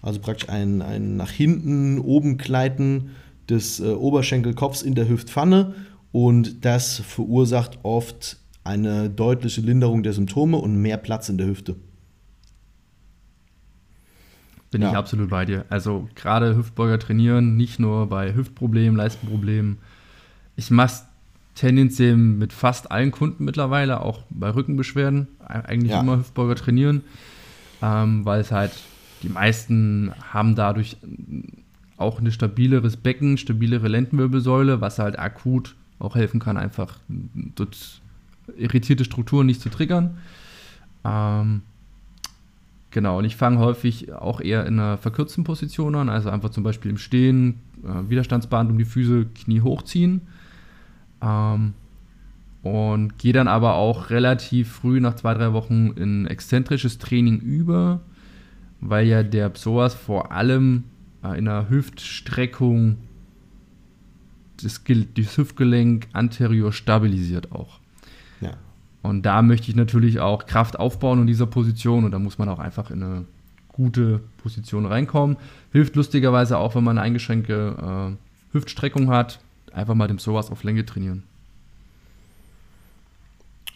[0.03, 3.11] Also praktisch ein, ein nach hinten oben Gleiten
[3.49, 5.75] des äh, Oberschenkelkopfs in der Hüftpfanne.
[6.13, 11.77] Und das verursacht oft eine deutliche Linderung der Symptome und mehr Platz in der Hüfte.
[14.71, 14.91] Bin ja.
[14.91, 15.65] ich absolut bei dir.
[15.71, 19.79] Also gerade Hüftbeuger trainieren, nicht nur bei Hüftproblemen, Leistenproblemen.
[20.57, 21.05] Ich mache
[21.55, 26.01] tendenziell mit fast allen Kunden mittlerweile, auch bei Rückenbeschwerden, eigentlich ja.
[26.01, 27.03] immer Hüftbeuger trainieren,
[27.83, 28.73] ähm, weil es halt,
[29.23, 30.97] die meisten haben dadurch
[31.97, 38.01] auch ein stabileres Becken, stabilere Lendenwirbelsäule, was halt akut auch helfen kann, einfach dort
[38.57, 40.19] irritierte Strukturen nicht zu triggern.
[41.05, 41.63] Ähm,
[42.91, 46.63] genau, und ich fange häufig auch eher in einer verkürzten Position an, also einfach zum
[46.63, 50.23] Beispiel im Stehen, äh, Widerstandsband um die Füße, Knie hochziehen.
[51.21, 51.75] Ähm,
[52.63, 58.01] und gehe dann aber auch relativ früh nach zwei, drei Wochen in exzentrisches Training über,
[58.81, 60.85] weil ja der Psoas vor allem
[61.23, 62.99] äh, in einer Hüftstreckung
[64.63, 64.83] das,
[65.17, 67.79] das Hüftgelenk anterior stabilisiert auch.
[68.41, 68.55] Ja.
[69.03, 72.49] Und da möchte ich natürlich auch Kraft aufbauen in dieser Position und da muss man
[72.49, 73.25] auch einfach in eine
[73.69, 75.37] gute Position reinkommen.
[75.71, 79.39] Hilft lustigerweise auch, wenn man eine eingeschränkte äh, Hüftstreckung hat,
[79.73, 81.23] einfach mal dem Psoas auf Länge trainieren.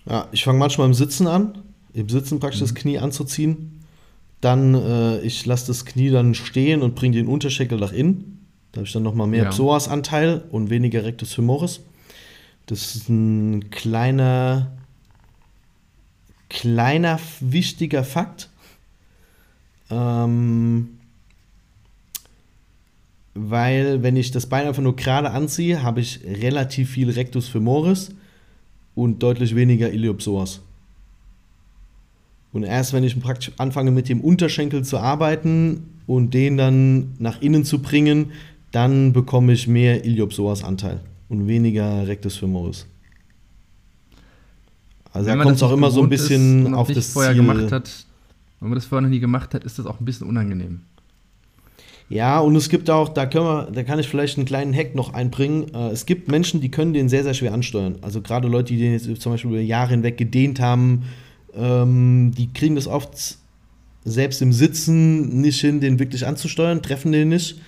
[0.08, 1.58] Ja, ich fange manchmal im Sitzen an,
[1.92, 2.64] im Sitzen praktisch mhm.
[2.64, 3.80] das Knie anzuziehen.
[4.40, 8.46] Dann, äh, ich lasse das Knie dann stehen und bringe den Unterschenkel nach innen.
[8.72, 9.50] Da habe ich dann nochmal mehr ja.
[9.50, 11.80] Psoas-Anteil und weniger Rectus femoris.
[12.66, 14.72] Das ist ein kleiner,
[16.48, 18.48] kleiner, wichtiger Fakt.
[19.90, 20.98] Ähm,
[23.34, 28.10] weil, wenn ich das Bein einfach nur gerade anziehe, habe ich relativ viel Rectus femoris
[28.94, 30.60] und deutlich weniger Iliopsoas.
[32.52, 37.40] Und erst wenn ich praktisch anfange mit dem Unterschenkel zu arbeiten und den dann nach
[37.40, 38.32] innen zu bringen,
[38.70, 42.86] dann bekomme ich mehr Iliopsoas-Anteil und weniger Rectus femoris.
[45.12, 47.42] Also wenn da kommt es auch immer so ein bisschen auf das vorher Ziel.
[47.42, 48.06] Gemacht hat,
[48.60, 50.80] wenn man das vorher noch nie gemacht hat, ist das auch ein bisschen unangenehm.
[52.12, 54.94] Ja, und es gibt auch, da, können wir, da kann ich vielleicht einen kleinen Hack
[54.94, 55.72] noch einbringen.
[55.72, 57.96] Äh, es gibt Menschen, die können den sehr, sehr schwer ansteuern.
[58.02, 61.04] Also gerade Leute, die den jetzt zum Beispiel über Jahre hinweg gedehnt haben,
[61.56, 63.38] ähm, die kriegen das oft
[64.04, 67.58] selbst im Sitzen nicht hin, den wirklich anzusteuern, treffen den nicht,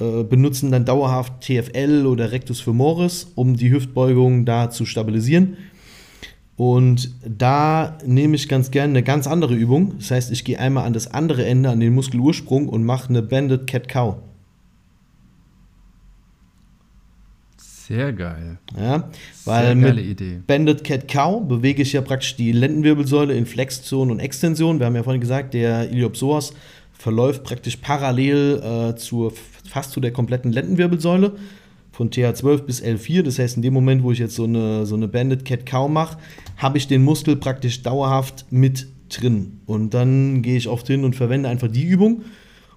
[0.00, 5.56] äh, benutzen dann dauerhaft TFL oder Rectus femoris, um die Hüftbeugung da zu stabilisieren.
[6.56, 9.94] Und da nehme ich ganz gerne eine ganz andere Übung.
[9.98, 13.22] Das heißt, ich gehe einmal an das andere Ende, an den Muskelursprung und mache eine
[13.22, 14.16] Banded Cat Cow.
[17.56, 18.58] Sehr geil.
[18.78, 19.10] Ja,
[19.44, 20.40] weil Sehr geile mit Idee.
[20.46, 24.78] Banded Cat Cow bewege ich ja praktisch die Lendenwirbelsäule in Flexion und Extension.
[24.78, 26.54] Wir haben ja vorhin gesagt, der Iliopsoas
[26.92, 29.32] verläuft praktisch parallel äh, zur,
[29.68, 31.32] fast zu der kompletten Lendenwirbelsäule
[31.94, 33.22] von TH12 bis L4.
[33.22, 35.88] Das heißt, in dem Moment, wo ich jetzt so eine, so eine Banded Cat Cow
[35.88, 36.18] mache,
[36.56, 39.60] habe ich den Muskel praktisch dauerhaft mit drin.
[39.64, 42.22] Und dann gehe ich oft hin und verwende einfach die Übung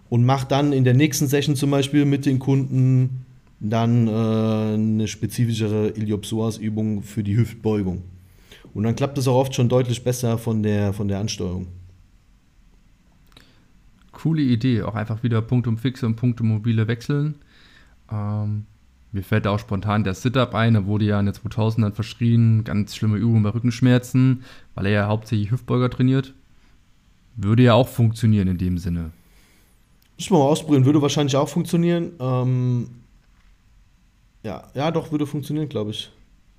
[0.10, 3.26] und mache dann in der nächsten Session zum Beispiel mit den Kunden
[3.60, 8.04] dann äh, eine spezifischere Iliopsoas-Übung für die Hüftbeugung.
[8.76, 11.66] Und dann klappt es auch oft schon deutlich besser von der, von der Ansteuerung.
[14.12, 17.36] Coole Idee, auch einfach wieder Punktum fixe und Punktum mobile wechseln.
[18.12, 18.66] Ähm,
[19.18, 22.64] mir fällt da auch spontan der Sit-Up ein, da wurde ja in den 2000ern verschrien,
[22.64, 24.44] ganz schlimme Übung bei Rückenschmerzen,
[24.76, 26.34] weil er ja hauptsächlich Hüftbeuger trainiert.
[27.36, 29.12] Würde ja auch funktionieren in dem Sinne.
[30.18, 32.12] Müssen wir mal ausprobieren, würde wahrscheinlich auch funktionieren.
[32.20, 32.90] Ähm,
[34.44, 36.12] ja, ja, doch, würde funktionieren, glaube ich.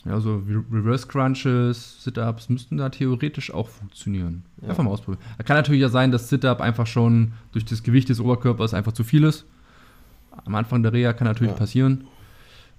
[0.04, 0.42] Ja, so
[0.72, 4.42] Reverse Crunches, Sit-Ups müssten da theoretisch auch funktionieren.
[4.62, 4.70] Ja.
[4.70, 5.22] Einfach mal ausprobieren.
[5.36, 8.92] Da kann natürlich ja sein, dass Sit-Up einfach schon durch das Gewicht des Oberkörpers einfach
[8.92, 9.44] zu viel ist.
[10.44, 11.58] Am Anfang der Reha kann natürlich ja.
[11.58, 12.04] passieren.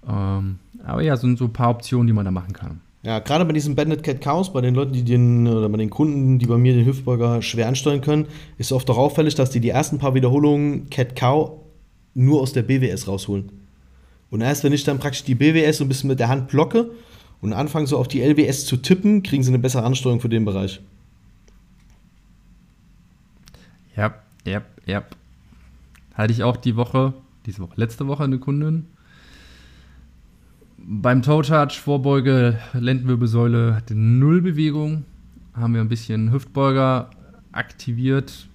[0.07, 2.81] Ähm, aber ja, sind so ein paar Optionen, die man da machen kann.
[3.01, 5.89] Ja, gerade bei diesem Bandit Cat Chaos, bei den Leuten, die den, oder bei den
[5.89, 8.27] Kunden, die bei mir den Hüftbeuger schwer ansteuern können,
[8.57, 11.51] ist oft auch auffällig, dass die die ersten paar Wiederholungen Cat Cow
[12.13, 13.51] nur aus der BWS rausholen.
[14.29, 16.91] Und erst wenn ich dann praktisch die BWS so ein bisschen mit der Hand blocke
[17.41, 20.43] und anfange so auf die LWS zu tippen, kriegen sie eine bessere Ansteuerung für den
[20.43, 20.81] Bereich.
[23.95, 25.03] Ja, ja, ja.
[26.13, 27.13] Hatte ich auch die Woche,
[27.45, 28.87] diese Woche, letzte Woche eine Kundin,
[30.87, 35.05] beim Toe Touch, Vorbeuge, Lendenwirbelsäule hatte null Bewegung.
[35.53, 37.09] Haben wir ein bisschen Hüftbeuger
[37.51, 38.47] aktiviert,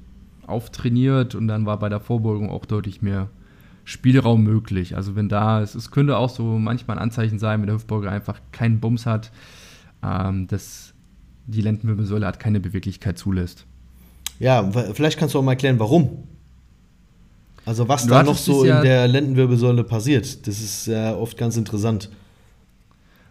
[0.46, 3.28] auftrainiert und dann war bei der Vorbeugung auch deutlich mehr
[3.84, 4.96] Spielraum möglich.
[4.96, 8.10] Also wenn da, es, es könnte auch so manchmal ein Anzeichen sein, wenn der Hüftbeuger
[8.10, 9.30] einfach keinen Bums hat,
[10.02, 10.94] ähm, dass
[11.46, 13.66] die Lendenwirbelsäule hat keine Beweglichkeit zulässt.
[14.38, 16.24] Ja, vielleicht kannst du auch mal erklären, warum.
[17.66, 22.10] Also was da noch so in der Lendenwirbelsäule passiert, das ist ja oft ganz interessant.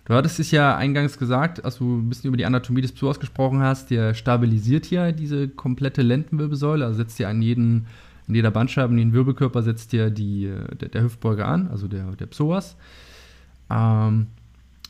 [0.05, 3.19] Du hattest es ja eingangs gesagt, als du ein bisschen über die Anatomie des Psoas
[3.19, 7.86] gesprochen hast, der stabilisiert ja diese komplette Lendenwirbelsäule, also setzt ja an jeden,
[8.27, 12.11] in jeder Bandscheibe, in den Wirbelkörper setzt ja die, der, der Hüftbeuger an, also der,
[12.17, 12.75] der Psoas.
[13.69, 14.27] Ähm,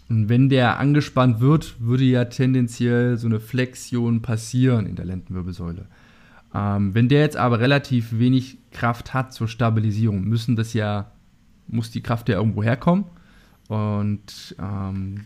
[0.10, 5.86] und wenn der angespannt wird, würde ja tendenziell so eine Flexion passieren in der Lendenwirbelsäule.
[6.54, 11.12] Ähm, wenn der jetzt aber relativ wenig Kraft hat zur Stabilisierung, müssen das ja,
[11.68, 13.06] muss die Kraft ja irgendwo herkommen.
[13.70, 15.22] Und ähm,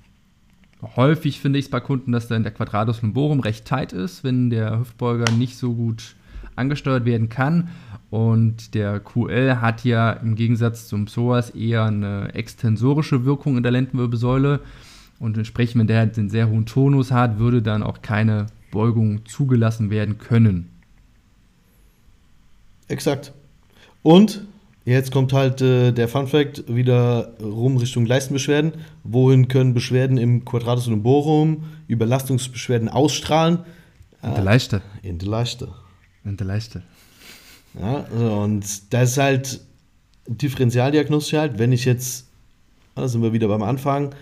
[0.96, 4.50] häufig finde ich es bei Kunden, dass dann der Quadratus lumborum recht tight ist, wenn
[4.50, 6.16] der Hüftbeuger nicht so gut
[6.56, 7.70] angesteuert werden kann.
[8.10, 13.72] Und der QL hat ja im Gegensatz zum Psoas eher eine extensorische Wirkung in der
[13.74, 14.62] Lendenwirbelsäule.
[15.20, 19.26] Und entsprechend, wenn der halt einen sehr hohen Tonus hat, würde dann auch keine Beugung
[19.26, 20.70] zugelassen werden können.
[22.88, 23.34] Exakt.
[24.04, 24.46] Und
[24.86, 28.74] jetzt kommt halt äh, der Fun Fact wieder rum Richtung Leistenbeschwerden.
[29.04, 33.60] Wohin können Beschwerden im Quadratus lumborum, Überlastungsbeschwerden ausstrahlen?
[34.24, 34.82] In der Leiste.
[35.04, 35.70] In der Leiste.
[36.24, 36.84] In der Leiste.
[37.80, 39.62] Ja, und das ist halt
[40.28, 42.28] differenzialdiagnostisch halt, wenn ich jetzt,
[42.96, 44.16] da sind wir wieder beim Anfang,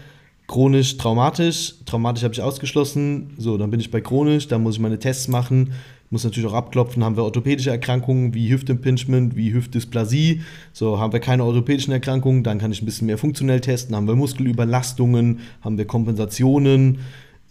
[0.48, 4.82] chronisch traumatisch, traumatisch habe ich ausgeschlossen, so, dann bin ich bei chronisch, dann muss ich
[4.82, 5.74] meine Tests machen,
[6.16, 10.42] muss natürlich auch abklopfen, haben wir orthopädische Erkrankungen wie Hüftimpingement, wie Hüftdysplasie,
[10.72, 14.08] so, haben wir keine orthopädischen Erkrankungen, dann kann ich ein bisschen mehr funktionell testen, haben
[14.08, 17.00] wir Muskelüberlastungen, haben wir Kompensationen,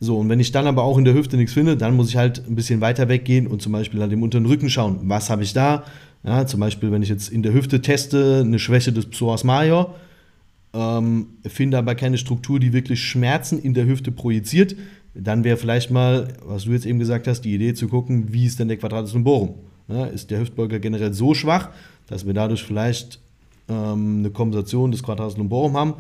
[0.01, 2.17] so, und wenn ich dann aber auch in der Hüfte nichts finde, dann muss ich
[2.17, 5.43] halt ein bisschen weiter weggehen und zum Beispiel an dem unteren Rücken schauen, was habe
[5.43, 5.85] ich da?
[6.25, 9.95] Ja, zum Beispiel, wenn ich jetzt in der Hüfte teste, eine Schwäche des Psoas major,
[10.73, 14.75] ähm, finde aber keine Struktur, die wirklich Schmerzen in der Hüfte projiziert,
[15.15, 18.47] dann wäre vielleicht mal, was du jetzt eben gesagt hast, die Idee zu gucken, wie
[18.47, 19.55] ist denn der Quadratus lumborum?
[19.89, 21.71] Ja, ist der Hüftbeuger generell so schwach,
[22.07, 23.21] dass wir dadurch vielleicht
[23.69, 25.95] ähm, eine Kompensation des Quadratus lumborum haben?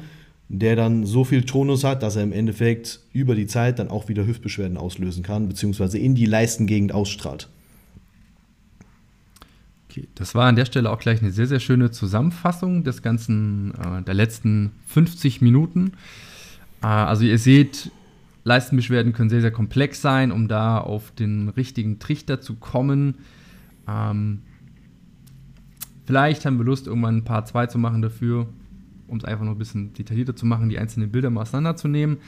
[0.49, 4.09] der dann so viel Tonus hat, dass er im Endeffekt über die Zeit dann auch
[4.09, 7.49] wieder Hüftbeschwerden auslösen kann, beziehungsweise in die Leistengegend ausstrahlt.
[9.89, 13.75] Okay, das war an der Stelle auch gleich eine sehr, sehr schöne Zusammenfassung des ganzen,
[13.75, 15.93] äh, der letzten 50 Minuten.
[16.83, 17.91] Äh, also ihr seht,
[18.45, 23.16] Leistenbeschwerden können sehr, sehr komplex sein, um da auf den richtigen Trichter zu kommen.
[23.88, 24.42] Ähm,
[26.05, 28.47] vielleicht haben wir Lust, irgendwann ein Paar 2 zu machen dafür
[29.07, 32.18] um es einfach noch ein bisschen detaillierter zu machen, die einzelnen Bilder mal auseinanderzunehmen.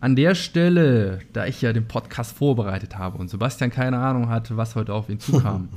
[0.00, 4.56] An der Stelle, da ich ja den Podcast vorbereitet habe und Sebastian keine Ahnung hatte,
[4.56, 5.68] was heute auf ihn zukam,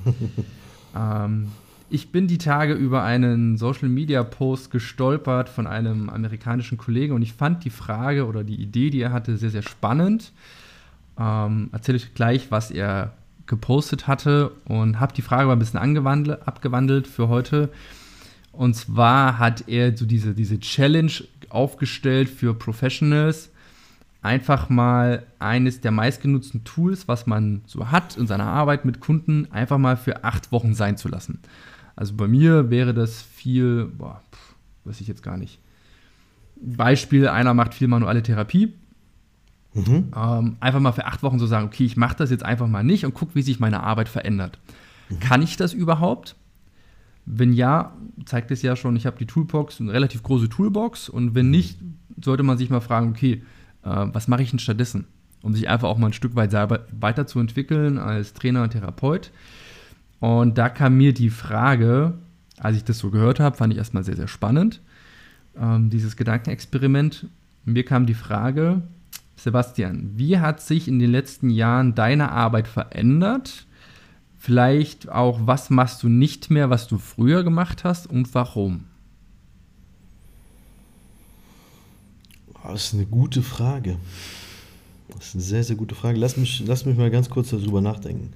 [0.97, 1.49] ähm,
[1.93, 7.21] ich bin die Tage über einen Social Media Post gestolpert von einem amerikanischen Kollegen und
[7.21, 10.31] ich fand die Frage oder die Idee, die er hatte, sehr, sehr spannend.
[11.19, 13.13] Ähm, Erzähle ich gleich, was er
[13.45, 17.69] gepostet hatte und habe die Frage mal ein bisschen abgewandelt für heute.
[18.51, 21.11] Und zwar hat er so diese, diese Challenge
[21.49, 23.51] aufgestellt für Professionals,
[24.23, 29.47] einfach mal eines der meistgenutzten Tools, was man so hat in seiner Arbeit mit Kunden,
[29.51, 31.37] einfach mal für acht Wochen sein zu lassen.
[31.95, 35.59] Also bei mir wäre das viel, boah, pff, weiß ich jetzt gar nicht.
[36.61, 38.73] Beispiel, einer macht viel manuelle Therapie.
[39.73, 40.11] Mhm.
[40.15, 42.83] Ähm, einfach mal für acht Wochen so sagen, okay, ich mache das jetzt einfach mal
[42.83, 44.59] nicht und gucke, wie sich meine Arbeit verändert.
[45.09, 45.19] Mhm.
[45.19, 46.35] Kann ich das überhaupt?
[47.25, 47.93] Wenn ja,
[48.25, 51.09] zeigt es ja schon, ich habe die Toolbox, eine relativ große Toolbox.
[51.09, 51.79] Und wenn nicht,
[52.21, 53.43] sollte man sich mal fragen, okay,
[53.83, 55.05] äh, was mache ich denn stattdessen?
[55.41, 59.31] Um sich einfach auch mal ein Stück weit selber weiterzuentwickeln als Trainer und Therapeut.
[60.23, 62.13] Und da kam mir die Frage,
[62.57, 64.79] als ich das so gehört habe, fand ich erstmal sehr, sehr spannend,
[65.59, 67.27] ähm, dieses Gedankenexperiment.
[67.65, 68.83] Mir kam die Frage,
[69.35, 73.65] Sebastian, wie hat sich in den letzten Jahren deine Arbeit verändert?
[74.39, 78.85] Vielleicht auch, was machst du nicht mehr, was du früher gemacht hast und warum?
[82.63, 83.97] Das ist eine gute Frage.
[85.09, 86.17] Das ist eine sehr, sehr gute Frage.
[86.17, 88.31] Lass mich, lass mich mal ganz kurz darüber nachdenken.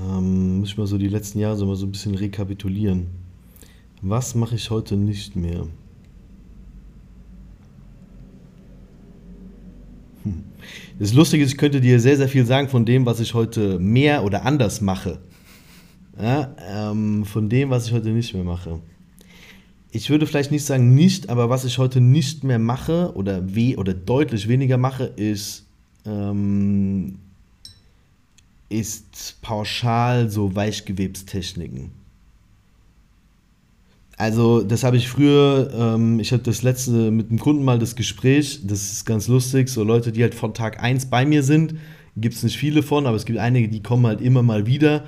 [0.00, 3.08] Ähm, muss ich mal so die letzten Jahre so mal so ein bisschen rekapitulieren.
[4.00, 5.66] Was mache ich heute nicht mehr?
[10.24, 10.44] Hm.
[10.98, 13.78] Das Lustige ist, ich könnte dir sehr, sehr viel sagen von dem, was ich heute
[13.78, 15.20] mehr oder anders mache.
[16.20, 18.80] Ja, ähm, von dem, was ich heute nicht mehr mache.
[19.90, 23.76] Ich würde vielleicht nicht sagen nicht, aber was ich heute nicht mehr mache oder weh
[23.76, 25.66] oder deutlich weniger mache, ist,
[26.06, 27.18] ähm,
[28.72, 31.90] ist pauschal so Weichgewebstechniken.
[34.16, 37.96] Also, das habe ich früher, ähm, ich hatte das letzte mit einem Kunden mal das
[37.96, 41.74] Gespräch, das ist ganz lustig, so Leute, die halt von Tag 1 bei mir sind,
[42.16, 45.04] gibt es nicht viele von, aber es gibt einige, die kommen halt immer mal wieder.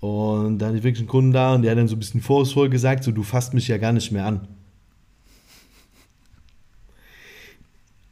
[0.00, 2.20] Und da hatte ich wirklich einen Kunden da und der hat dann so ein bisschen
[2.20, 4.46] vorwurfsvoll gesagt, so, du fasst mich ja gar nicht mehr an.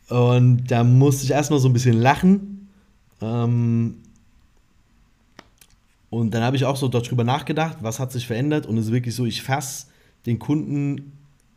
[0.09, 2.69] Und da musste ich erstmal so ein bisschen lachen.
[3.21, 3.97] Ähm,
[6.15, 8.67] und dann habe ich auch so darüber nachgedacht, was hat sich verändert.
[8.67, 9.87] Und es ist wirklich so, ich fasse
[10.27, 11.13] den Kunden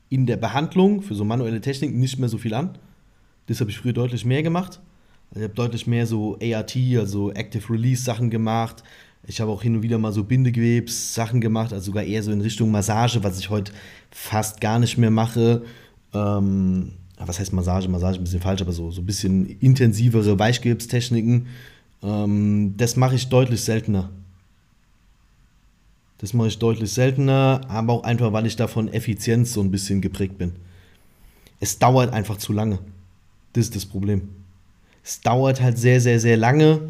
[0.09, 2.77] in der Behandlung für so manuelle Technik nicht mehr so viel an.
[3.45, 4.79] Das habe ich früher deutlich mehr gemacht.
[5.29, 8.83] Also ich habe deutlich mehr so ART, also Active Release Sachen gemacht.
[9.27, 12.31] Ich habe auch hin und wieder mal so Bindegewebs Sachen gemacht, also sogar eher so
[12.31, 13.73] in Richtung Massage, was ich heute
[14.09, 15.63] fast gar nicht mehr mache.
[16.13, 17.89] Ähm, was heißt Massage?
[17.89, 21.47] Massage ein bisschen falsch, aber so, so ein bisschen intensivere Weichgewebstechniken.
[22.01, 24.09] Ähm, das mache ich deutlich seltener.
[26.19, 30.01] Das mache ich deutlich seltener, aber auch einfach, weil ich davon Effizienz so ein bisschen
[30.01, 30.53] geprägt bin.
[31.59, 32.79] Es dauert einfach zu lange.
[33.53, 34.29] Das ist das Problem.
[35.03, 36.81] Es dauert halt sehr, sehr, sehr lange.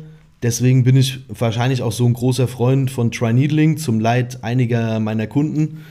[0.43, 5.27] Deswegen bin ich wahrscheinlich auch so ein großer Freund von Tri-Needling zum Leid einiger meiner
[5.27, 5.85] Kunden,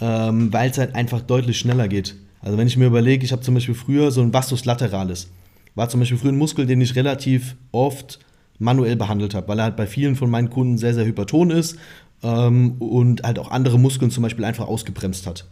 [0.00, 2.16] ähm, weil es halt einfach deutlich schneller geht.
[2.42, 5.28] Also wenn ich mir überlege, ich habe zum Beispiel früher so ein Vastus lateralis.
[5.74, 8.18] War zum Beispiel früher ein Muskel, den ich relativ oft
[8.58, 11.76] manuell behandelt habe, weil er halt bei vielen von meinen Kunden sehr, sehr hyperton ist
[12.24, 15.46] ähm, und halt auch andere Muskeln zum Beispiel einfach ausgebremst hat.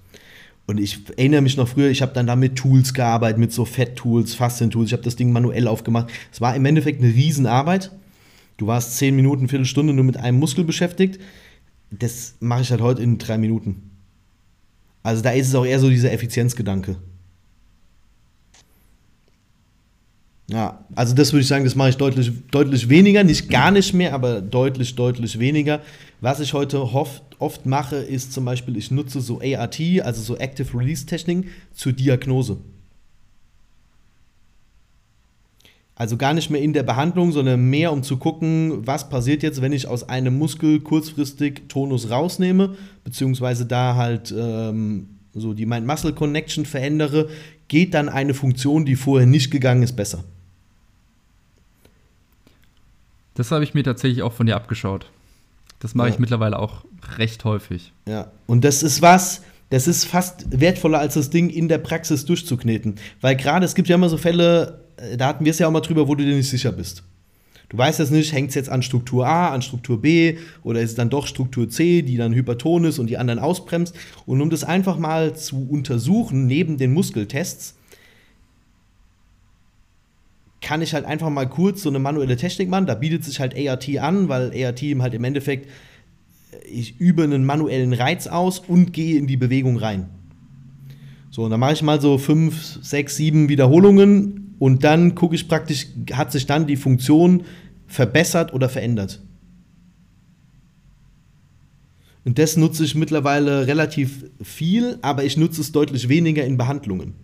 [0.67, 3.65] Und ich erinnere mich noch früher, ich habe dann da mit Tools gearbeitet, mit so
[3.65, 4.89] Fett-Tools, Faszien-Tools.
[4.89, 6.11] Ich habe das Ding manuell aufgemacht.
[6.33, 7.91] Es war im Endeffekt eine Riesenarbeit.
[8.57, 11.21] Du warst zehn Minuten, Viertelstunde nur mit einem Muskel beschäftigt.
[11.91, 13.91] Das mache ich halt heute in drei Minuten.
[15.03, 16.97] Also da ist es auch eher so dieser Effizienzgedanke.
[20.49, 23.95] Ja, also das würde ich sagen, das mache ich deutlich, deutlich weniger, nicht gar nicht
[23.95, 25.81] mehr, aber deutlich, deutlich weniger.
[26.23, 30.37] Was ich heute oft, oft mache, ist zum Beispiel, ich nutze so ART, also so
[30.37, 32.59] Active Release Techniken zur Diagnose.
[35.97, 39.63] Also gar nicht mehr in der Behandlung, sondern mehr um zu gucken, was passiert jetzt,
[39.63, 46.67] wenn ich aus einem Muskel kurzfristig Tonus rausnehme, beziehungsweise da halt ähm, so die Mind-Muscle-Connection
[46.67, 47.31] verändere,
[47.67, 50.23] geht dann eine Funktion, die vorher nicht gegangen ist, besser.
[53.35, 55.11] Das habe ich mir tatsächlich auch von dir abgeschaut.
[55.83, 56.15] Das mache ja.
[56.15, 56.85] ich mittlerweile auch
[57.19, 57.93] recht häufig.
[58.07, 62.25] Ja, und das ist was, das ist fast wertvoller als das Ding in der Praxis
[62.25, 62.95] durchzukneten.
[63.21, 65.73] Weil gerade, es gibt ja immer so Fälle, äh, da hatten wir es ja auch
[65.73, 67.03] mal drüber, wo du dir nicht sicher bist.
[67.69, 70.91] Du weißt jetzt nicht, hängt es jetzt an Struktur A, an Struktur B oder ist
[70.91, 73.93] es dann doch Struktur C, die dann hyperton ist und die anderen ausbremst.
[74.25, 77.75] Und um das einfach mal zu untersuchen, neben den Muskeltests,
[80.63, 82.87] kann ich halt einfach mal kurz so eine manuelle Technik machen.
[82.87, 85.67] Da bietet sich halt ART an, weil ART halt im Endeffekt,
[86.53, 90.09] äh, ich übe einen manuellen Reiz aus und gehe in die Bewegung rein.
[91.31, 95.49] So, und dann mache ich mal so fünf, sechs, sieben Wiederholungen und dann gucke ich
[95.49, 97.45] praktisch, hat sich dann die Funktion
[97.87, 99.21] verbessert oder verändert.
[102.25, 107.15] Und das nutze ich mittlerweile relativ viel, aber ich nutze es deutlich weniger in Behandlungen.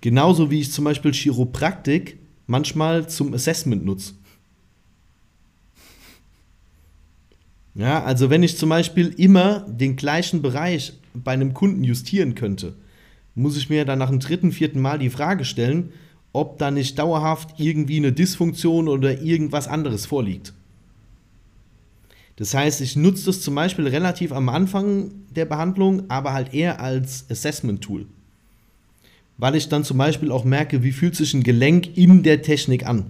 [0.00, 4.14] Genauso wie ich zum Beispiel Chiropraktik manchmal zum Assessment nutze.
[7.74, 12.74] Ja, also wenn ich zum Beispiel immer den gleichen Bereich bei einem Kunden justieren könnte,
[13.34, 15.92] muss ich mir dann nach dem dritten, vierten Mal die Frage stellen,
[16.32, 20.52] ob da nicht dauerhaft irgendwie eine Dysfunktion oder irgendwas anderes vorliegt.
[22.36, 26.80] Das heißt, ich nutze das zum Beispiel relativ am Anfang der Behandlung, aber halt eher
[26.80, 28.06] als Assessment-Tool
[29.38, 32.86] weil ich dann zum Beispiel auch merke, wie fühlt sich ein Gelenk in der Technik
[32.86, 33.06] an.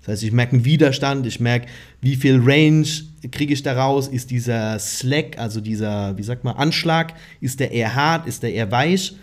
[0.00, 1.66] Das heißt, ich merke einen Widerstand, ich merke,
[2.00, 2.86] wie viel Range
[3.30, 7.94] kriege ich daraus, ist dieser Slack, also dieser, wie sagt man, Anschlag, ist der eher
[7.94, 9.14] hart, ist der eher weich.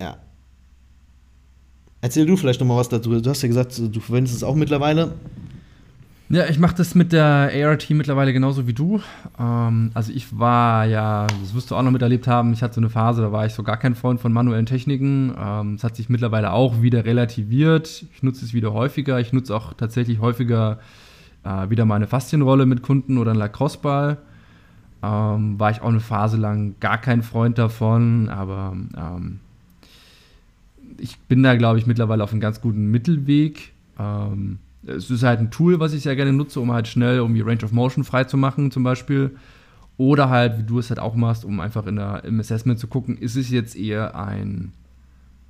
[0.00, 0.18] Ja.
[2.00, 3.20] Erzähl du vielleicht nochmal was dazu.
[3.20, 5.14] Du hast ja gesagt, du verwendest es auch mittlerweile.
[6.34, 9.00] Ja, ich mache das mit der ART mittlerweile genauso wie du.
[9.38, 12.80] Ähm, also ich war ja, das wirst du auch noch miterlebt haben, ich hatte so
[12.80, 15.32] eine Phase, da war ich so gar kein Freund von manuellen Techniken.
[15.38, 18.06] Ähm, es hat sich mittlerweile auch wieder relativiert.
[18.12, 19.20] Ich nutze es wieder häufiger.
[19.20, 20.80] Ich nutze auch tatsächlich häufiger
[21.44, 24.18] äh, wieder meine Faszienrolle mit Kunden oder einen Lacrosse-Ball.
[25.04, 29.38] Ähm, war ich auch eine Phase lang gar kein Freund davon, aber ähm,
[30.98, 33.72] ich bin da, glaube ich, mittlerweile auf einem ganz guten Mittelweg.
[34.00, 37.34] Ähm, es ist halt ein Tool, was ich sehr gerne nutze, um halt schnell um
[37.34, 39.36] die Range of Motion freizumachen, zum Beispiel.
[39.96, 42.88] Oder halt, wie du es halt auch machst, um einfach in der, im Assessment zu
[42.88, 44.72] gucken, ist es jetzt eher ein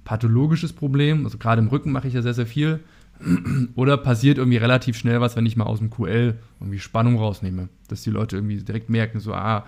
[0.04, 1.24] pathologisches Problem?
[1.24, 2.80] Also gerade im Rücken mache ich ja sehr, sehr viel.
[3.74, 7.68] Oder passiert irgendwie relativ schnell was, wenn ich mal aus dem QL irgendwie Spannung rausnehme?
[7.88, 9.64] Dass die Leute irgendwie direkt merken, so, ah,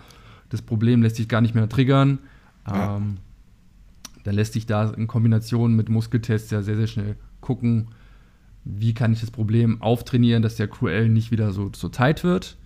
[0.50, 2.18] das Problem lässt sich gar nicht mehr triggern.
[2.68, 2.96] Ja.
[2.96, 3.18] Ähm,
[4.24, 7.88] dann lässt sich da in Kombination mit Muskeltests ja sehr, sehr schnell gucken,
[8.66, 12.56] wie kann ich das Problem auftrainieren, dass der QL nicht wieder so, so tight wird.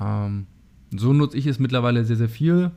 [0.00, 0.46] Ähm,
[0.90, 2.70] so nutze ich es mittlerweile sehr, sehr viel.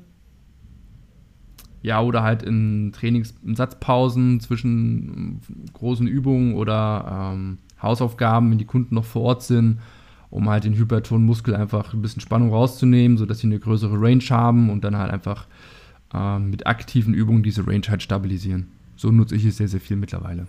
[1.81, 5.39] Ja, oder halt in Trainings, in Satzpausen zwischen
[5.73, 9.79] großen Übungen oder ähm, Hausaufgaben, wenn die Kunden noch vor Ort sind,
[10.29, 14.23] um halt den hypertonen Muskel einfach ein bisschen Spannung rauszunehmen, sodass sie eine größere Range
[14.29, 15.47] haben und dann halt einfach
[16.13, 18.67] ähm, mit aktiven Übungen diese Range halt stabilisieren.
[18.97, 20.45] So nutze ich es sehr, sehr viel mittlerweile.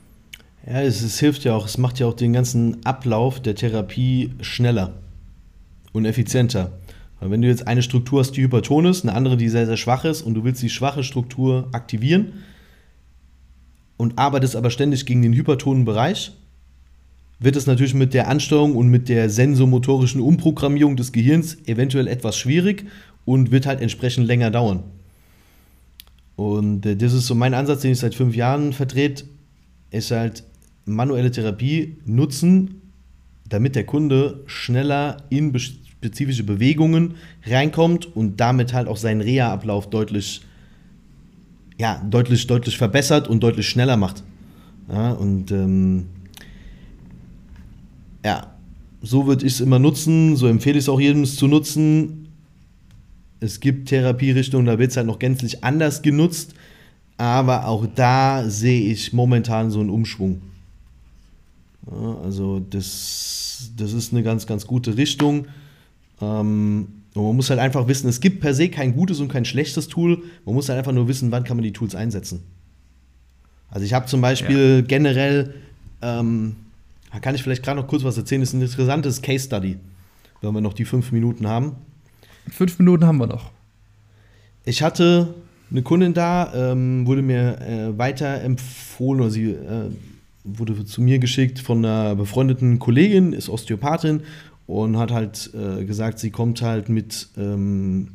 [0.67, 4.31] Ja, es, es, hilft ja auch, es macht ja auch den ganzen Ablauf der Therapie
[4.41, 4.95] schneller
[5.93, 6.79] und effizienter.
[7.19, 9.77] Weil wenn du jetzt eine Struktur hast, die hyperton ist, eine andere, die sehr, sehr
[9.77, 12.45] schwach ist und du willst die schwache Struktur aktivieren
[13.97, 16.33] und arbeitest aber ständig gegen den hypertonen Bereich,
[17.41, 22.37] wird es natürlich mit der Ansteuerung und mit der sensomotorischen Umprogrammierung des Gehirns eventuell etwas
[22.37, 22.87] schwierig
[23.25, 24.85] und wird halt entsprechend länger dauern.
[26.37, 29.25] Und äh, das ist so mein Ansatz, den ich seit fünf Jahren vertrete,
[29.91, 30.45] ist halt
[30.85, 32.83] manuelle Therapie nutzen,
[33.49, 37.15] damit der Kunde schneller in spezifische Bewegungen
[37.45, 40.43] reinkommt und damit halt auch seinen Reha-Ablauf deutlich,
[41.79, 44.25] ja, deutlich, deutlich verbessert und deutlich schneller macht.
[44.89, 46.07] Ja, und ähm,
[48.25, 48.53] ja,
[49.01, 52.29] so würde ich es immer nutzen, so empfehle ich es auch jedem zu nutzen.
[53.41, 56.55] Es gibt Therapierichtungen, da wird es halt noch gänzlich anders genutzt,
[57.17, 60.43] aber auch da sehe ich momentan so einen Umschwung.
[61.87, 65.47] Also das, das ist eine ganz, ganz gute Richtung.
[66.21, 69.45] Ähm, und man muss halt einfach wissen, es gibt per se kein gutes und kein
[69.45, 70.23] schlechtes Tool.
[70.45, 72.43] Man muss halt einfach nur wissen, wann kann man die Tools einsetzen.
[73.69, 74.81] Also ich habe zum Beispiel ja.
[74.83, 75.55] generell,
[76.01, 76.57] ähm,
[77.21, 79.79] kann ich vielleicht gerade noch kurz was erzählen, das ist ein interessantes Case Study,
[80.41, 81.77] wenn wir noch die fünf Minuten haben.
[82.51, 83.51] Fünf Minuten haben wir noch.
[84.65, 85.35] Ich hatte
[85.71, 89.91] eine Kundin da, ähm, wurde mir äh, weiterempfohlen, oder sie äh,
[90.45, 94.23] wurde zu mir geschickt von einer befreundeten Kollegin, ist Osteopathin
[94.67, 98.09] und hat halt äh, gesagt, sie kommt halt mit ähm,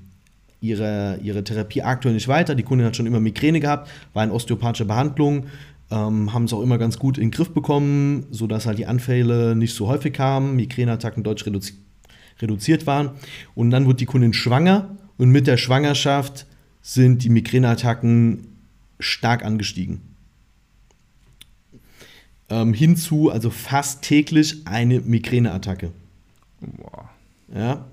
[0.62, 2.56] ihrer, ihrer Therapie aktuell nicht weiter.
[2.56, 5.46] Die Kundin hat schon immer Migräne gehabt, war in osteopathischer Behandlung,
[5.92, 9.56] ähm, haben es auch immer ganz gut in den Griff bekommen, sodass halt die Anfälle
[9.56, 11.74] nicht so häufig kamen, Migräneattacken deutlich reduzi
[12.40, 13.12] reduziert waren.
[13.56, 16.46] Und dann wurde die Kundin schwanger und mit der Schwangerschaft
[16.84, 18.48] sind die Migräneattacken
[19.00, 20.02] stark angestiegen.
[22.50, 25.92] Ähm, hinzu, also fast täglich eine Migräneattacke.
[26.62, 27.10] Boah.
[27.54, 27.86] Ja.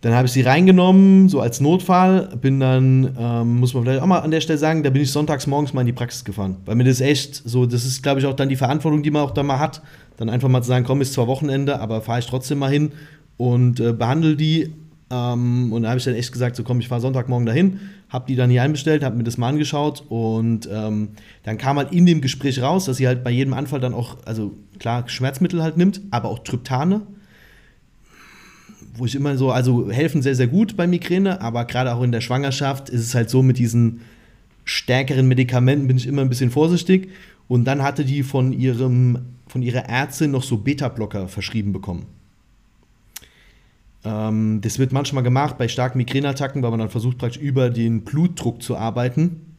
[0.00, 2.36] Dann habe ich sie reingenommen, so als Notfall.
[2.40, 5.10] Bin dann, ähm, muss man vielleicht auch mal an der Stelle sagen, da bin ich
[5.10, 6.56] sonntags morgens mal in die Praxis gefahren.
[6.66, 9.22] Weil mir das echt so, das ist, glaube ich, auch dann die Verantwortung, die man
[9.22, 9.82] auch da mal hat.
[10.16, 12.92] Dann einfach mal zu sagen, komm, ist zwar Wochenende, aber fahre ich trotzdem mal hin
[13.36, 14.72] und äh, behandle die.
[15.10, 18.26] Ähm, und da habe ich dann echt gesagt, so komm, ich fahre Sonntagmorgen dahin, habe
[18.28, 21.10] die dann hier einbestellt, habe mir das mal angeschaut und ähm,
[21.44, 24.18] dann kam halt in dem Gespräch raus, dass sie halt bei jedem Anfall dann auch,
[24.26, 27.02] also klar, Schmerzmittel halt nimmt, aber auch Tryptane
[28.98, 32.12] wo ich immer so, also helfen sehr, sehr gut bei Migräne, aber gerade auch in
[32.12, 34.00] der Schwangerschaft ist es halt so, mit diesen
[34.64, 37.10] stärkeren Medikamenten bin ich immer ein bisschen vorsichtig.
[37.46, 42.06] Und dann hatte die von, ihrem, von ihrer Ärztin noch so Beta-Blocker verschrieben bekommen.
[44.04, 48.02] Ähm, das wird manchmal gemacht bei starken Migräneattacken, weil man dann versucht, praktisch über den
[48.04, 49.56] Blutdruck zu arbeiten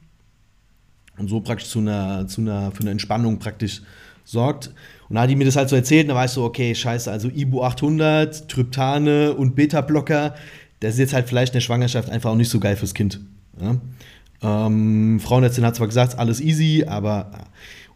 [1.18, 3.82] und so praktisch zu einer, zu einer, für eine Entspannung praktisch
[4.24, 4.74] sorgt.
[5.10, 7.12] Und da hat die mir das halt so erzählt, und da weißt du, okay, scheiße,
[7.12, 10.36] also Ibu 800, Tryptane und Beta-Blocker,
[10.80, 13.20] das ist jetzt halt vielleicht in der Schwangerschaft einfach auch nicht so geil fürs Kind.
[13.60, 13.76] Ja?
[14.42, 17.32] Ähm, Frauenärztin hat zwar gesagt, alles easy, aber.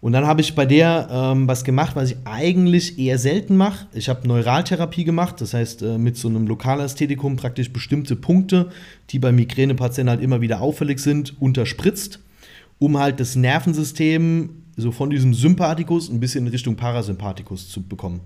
[0.03, 3.87] Und dann habe ich bei der ähm, was gemacht, was ich eigentlich eher selten mache.
[3.93, 8.69] Ich habe Neuraltherapie gemacht, das heißt äh, mit so einem Lokalästhetikum praktisch bestimmte Punkte,
[9.11, 12.19] die bei Migränepatienten halt immer wieder auffällig sind, unterspritzt,
[12.79, 18.19] um halt das Nervensystem so von diesem Sympathikus ein bisschen in Richtung Parasympathikus zu bekommen.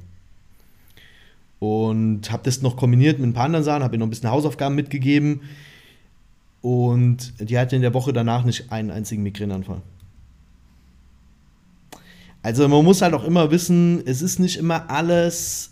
[1.59, 4.32] Und habe das noch kombiniert mit ein paar anderen Sachen, habe ihr noch ein bisschen
[4.32, 5.41] Hausaufgaben mitgegeben.
[6.63, 9.84] Und die hatte in der Woche danach nicht einen einzigen Migräneanfall.
[12.47, 15.71] Also man muss halt auch immer wissen, es ist nicht immer alles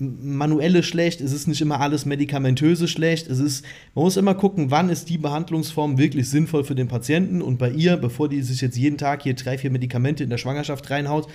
[0.00, 3.28] manuelle schlecht, es ist nicht immer alles medikamentöse schlecht.
[3.28, 3.64] Es ist,
[3.94, 7.40] man muss immer gucken, wann ist die Behandlungsform wirklich sinnvoll für den Patienten.
[7.40, 10.38] Und bei ihr, bevor die sich jetzt jeden Tag hier drei, vier Medikamente in der
[10.38, 11.28] Schwangerschaft reinhaut,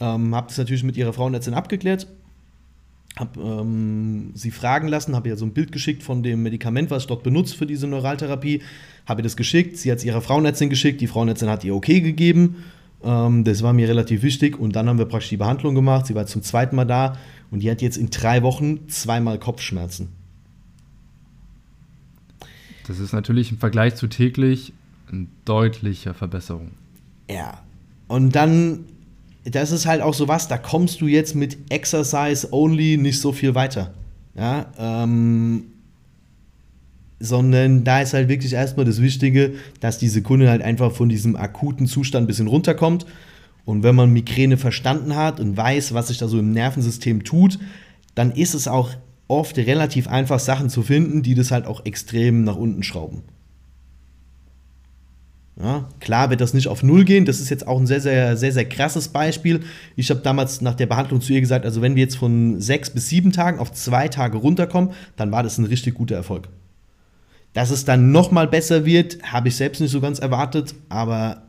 [0.00, 2.08] ähm, habe das natürlich mit ihrer Frauenärztin abgeklärt.
[3.14, 7.04] Habe ähm, sie fragen lassen, habe ihr so ein Bild geschickt von dem Medikament, was
[7.04, 8.62] ich dort benutzt für diese Neuraltherapie.
[9.06, 12.00] Habe ihr das geschickt, sie hat es ihrer Frauenärztin geschickt, die Frauenärztin hat ihr okay
[12.00, 12.64] gegeben.
[13.02, 16.06] Ähm, das war mir relativ wichtig und dann haben wir praktisch die Behandlung gemacht.
[16.06, 17.16] Sie war zum zweiten Mal da
[17.50, 20.08] und die hat jetzt in drei Wochen zweimal Kopfschmerzen.
[22.86, 24.72] Das ist natürlich im Vergleich zu täglich
[25.10, 26.72] eine deutliche Verbesserung.
[27.30, 27.62] Ja.
[28.08, 28.86] Und dann,
[29.44, 33.32] das ist halt auch so was, da kommst du jetzt mit Exercise only nicht so
[33.32, 33.92] viel weiter.
[34.34, 35.64] Ja, ähm,
[37.20, 41.36] sondern da ist halt wirklich erstmal das Wichtige, dass diese Kunde halt einfach von diesem
[41.36, 43.06] akuten Zustand ein bisschen runterkommt
[43.64, 47.58] und wenn man Migräne verstanden hat und weiß, was sich da so im Nervensystem tut,
[48.14, 48.90] dann ist es auch
[49.28, 53.24] oft relativ einfach, Sachen zu finden, die das halt auch extrem nach unten schrauben.
[55.60, 57.24] Ja, klar wird das nicht auf Null gehen.
[57.24, 59.60] Das ist jetzt auch ein sehr, sehr, sehr, sehr krasses Beispiel.
[59.96, 62.90] Ich habe damals nach der Behandlung zu ihr gesagt, also wenn wir jetzt von sechs
[62.90, 66.48] bis sieben Tagen auf zwei Tage runterkommen, dann war das ein richtig guter Erfolg.
[67.52, 71.42] Dass es dann noch mal besser wird, habe ich selbst nicht so ganz erwartet, aber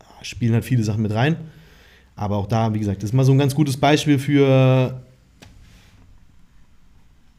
[0.00, 1.36] ah, spielen halt viele Sachen mit rein.
[2.16, 5.02] Aber auch da, wie gesagt, das ist mal so ein ganz gutes Beispiel für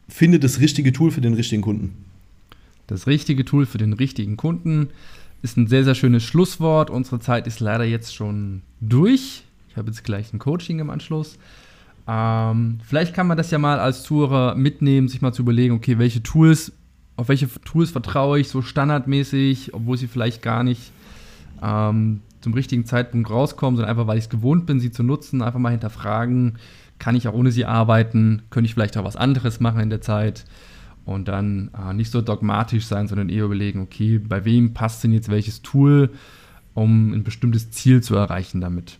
[0.08, 2.04] finde das richtige Tool für den richtigen Kunden.
[2.86, 4.88] Das richtige Tool für den richtigen Kunden
[5.42, 6.88] ist ein sehr, sehr schönes Schlusswort.
[6.90, 9.42] Unsere Zeit ist leider jetzt schon durch.
[9.68, 11.38] Ich habe jetzt gleich ein Coaching im Anschluss.
[12.08, 15.98] Ähm, vielleicht kann man das ja mal als Zuhörer mitnehmen, sich mal zu überlegen, okay,
[15.98, 16.72] welche Tools,
[17.16, 20.92] auf welche Tools vertraue ich so standardmäßig, obwohl sie vielleicht gar nicht
[21.62, 25.42] ähm, zum richtigen Zeitpunkt rauskommen, sondern einfach, weil ich es gewohnt bin, sie zu nutzen,
[25.42, 26.58] einfach mal hinterfragen,
[26.98, 30.00] kann ich auch ohne sie arbeiten, könnte ich vielleicht auch was anderes machen in der
[30.00, 30.44] Zeit
[31.04, 35.12] und dann äh, nicht so dogmatisch sein, sondern eher überlegen, okay, bei wem passt denn
[35.12, 36.10] jetzt welches Tool,
[36.74, 38.98] um ein bestimmtes Ziel zu erreichen damit.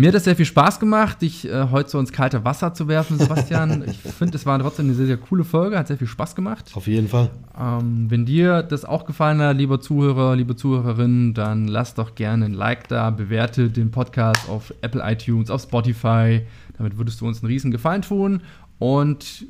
[0.00, 2.88] Mir hat es sehr viel Spaß gemacht, dich äh, heute so ins kalte Wasser zu
[2.88, 3.84] werfen, Sebastian.
[3.86, 6.70] ich finde, es war trotzdem eine sehr, sehr coole Folge, hat sehr viel Spaß gemacht.
[6.72, 7.28] Auf jeden Fall.
[7.60, 12.46] Ähm, wenn dir das auch gefallen hat, lieber Zuhörer, liebe Zuhörerin, dann lass doch gerne
[12.46, 16.46] ein Like da, bewerte den Podcast auf Apple iTunes, auf Spotify.
[16.78, 18.40] Damit würdest du uns einen riesen Gefallen tun.
[18.78, 19.44] Und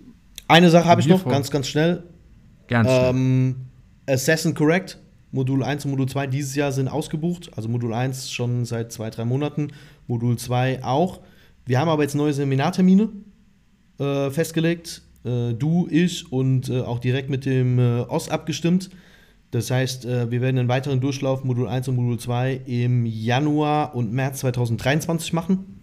[0.49, 2.03] eine Sache habe ich noch, ganz, ganz schnell.
[2.67, 3.11] Ganz schnell.
[3.11, 3.57] Ähm,
[4.09, 4.99] Assassin Correct,
[5.31, 7.51] Modul 1 und Modul 2 dieses Jahr sind ausgebucht.
[7.55, 9.69] Also Modul 1 schon seit zwei, drei Monaten,
[10.11, 11.21] Modul 2 auch.
[11.65, 13.09] Wir haben aber jetzt neue Seminartermine
[13.99, 15.03] äh, festgelegt.
[15.25, 18.91] Äh, du, ich und äh, auch direkt mit dem äh, OS abgestimmt.
[19.51, 23.95] Das heißt, äh, wir werden einen weiteren Durchlauf Modul 1 und Modul 2 im Januar
[23.95, 25.81] und März 2023 machen.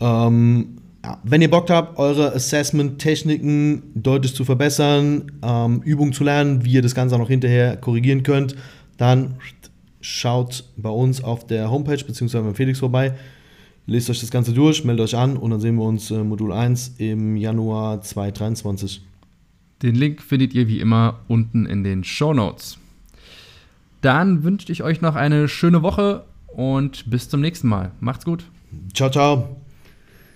[0.00, 6.64] Ähm, ja, wenn ihr Bock habt, eure Assessment-Techniken deutlich zu verbessern, ähm, Übungen zu lernen,
[6.64, 8.56] wie ihr das Ganze auch noch hinterher korrigieren könnt,
[8.96, 9.34] dann
[10.04, 12.40] schaut bei uns auf der Homepage bzw.
[12.40, 13.14] beim Felix vorbei.
[13.86, 16.52] Lest euch das Ganze durch, meldet euch an und dann sehen wir uns äh, Modul
[16.52, 19.02] 1 im Januar 2023.
[19.82, 22.78] Den Link findet ihr wie immer unten in den Show Notes.
[24.00, 27.90] Dann wünsche ich euch noch eine schöne Woche und bis zum nächsten Mal.
[28.00, 28.44] Macht's gut.
[28.94, 29.63] Ciao, ciao.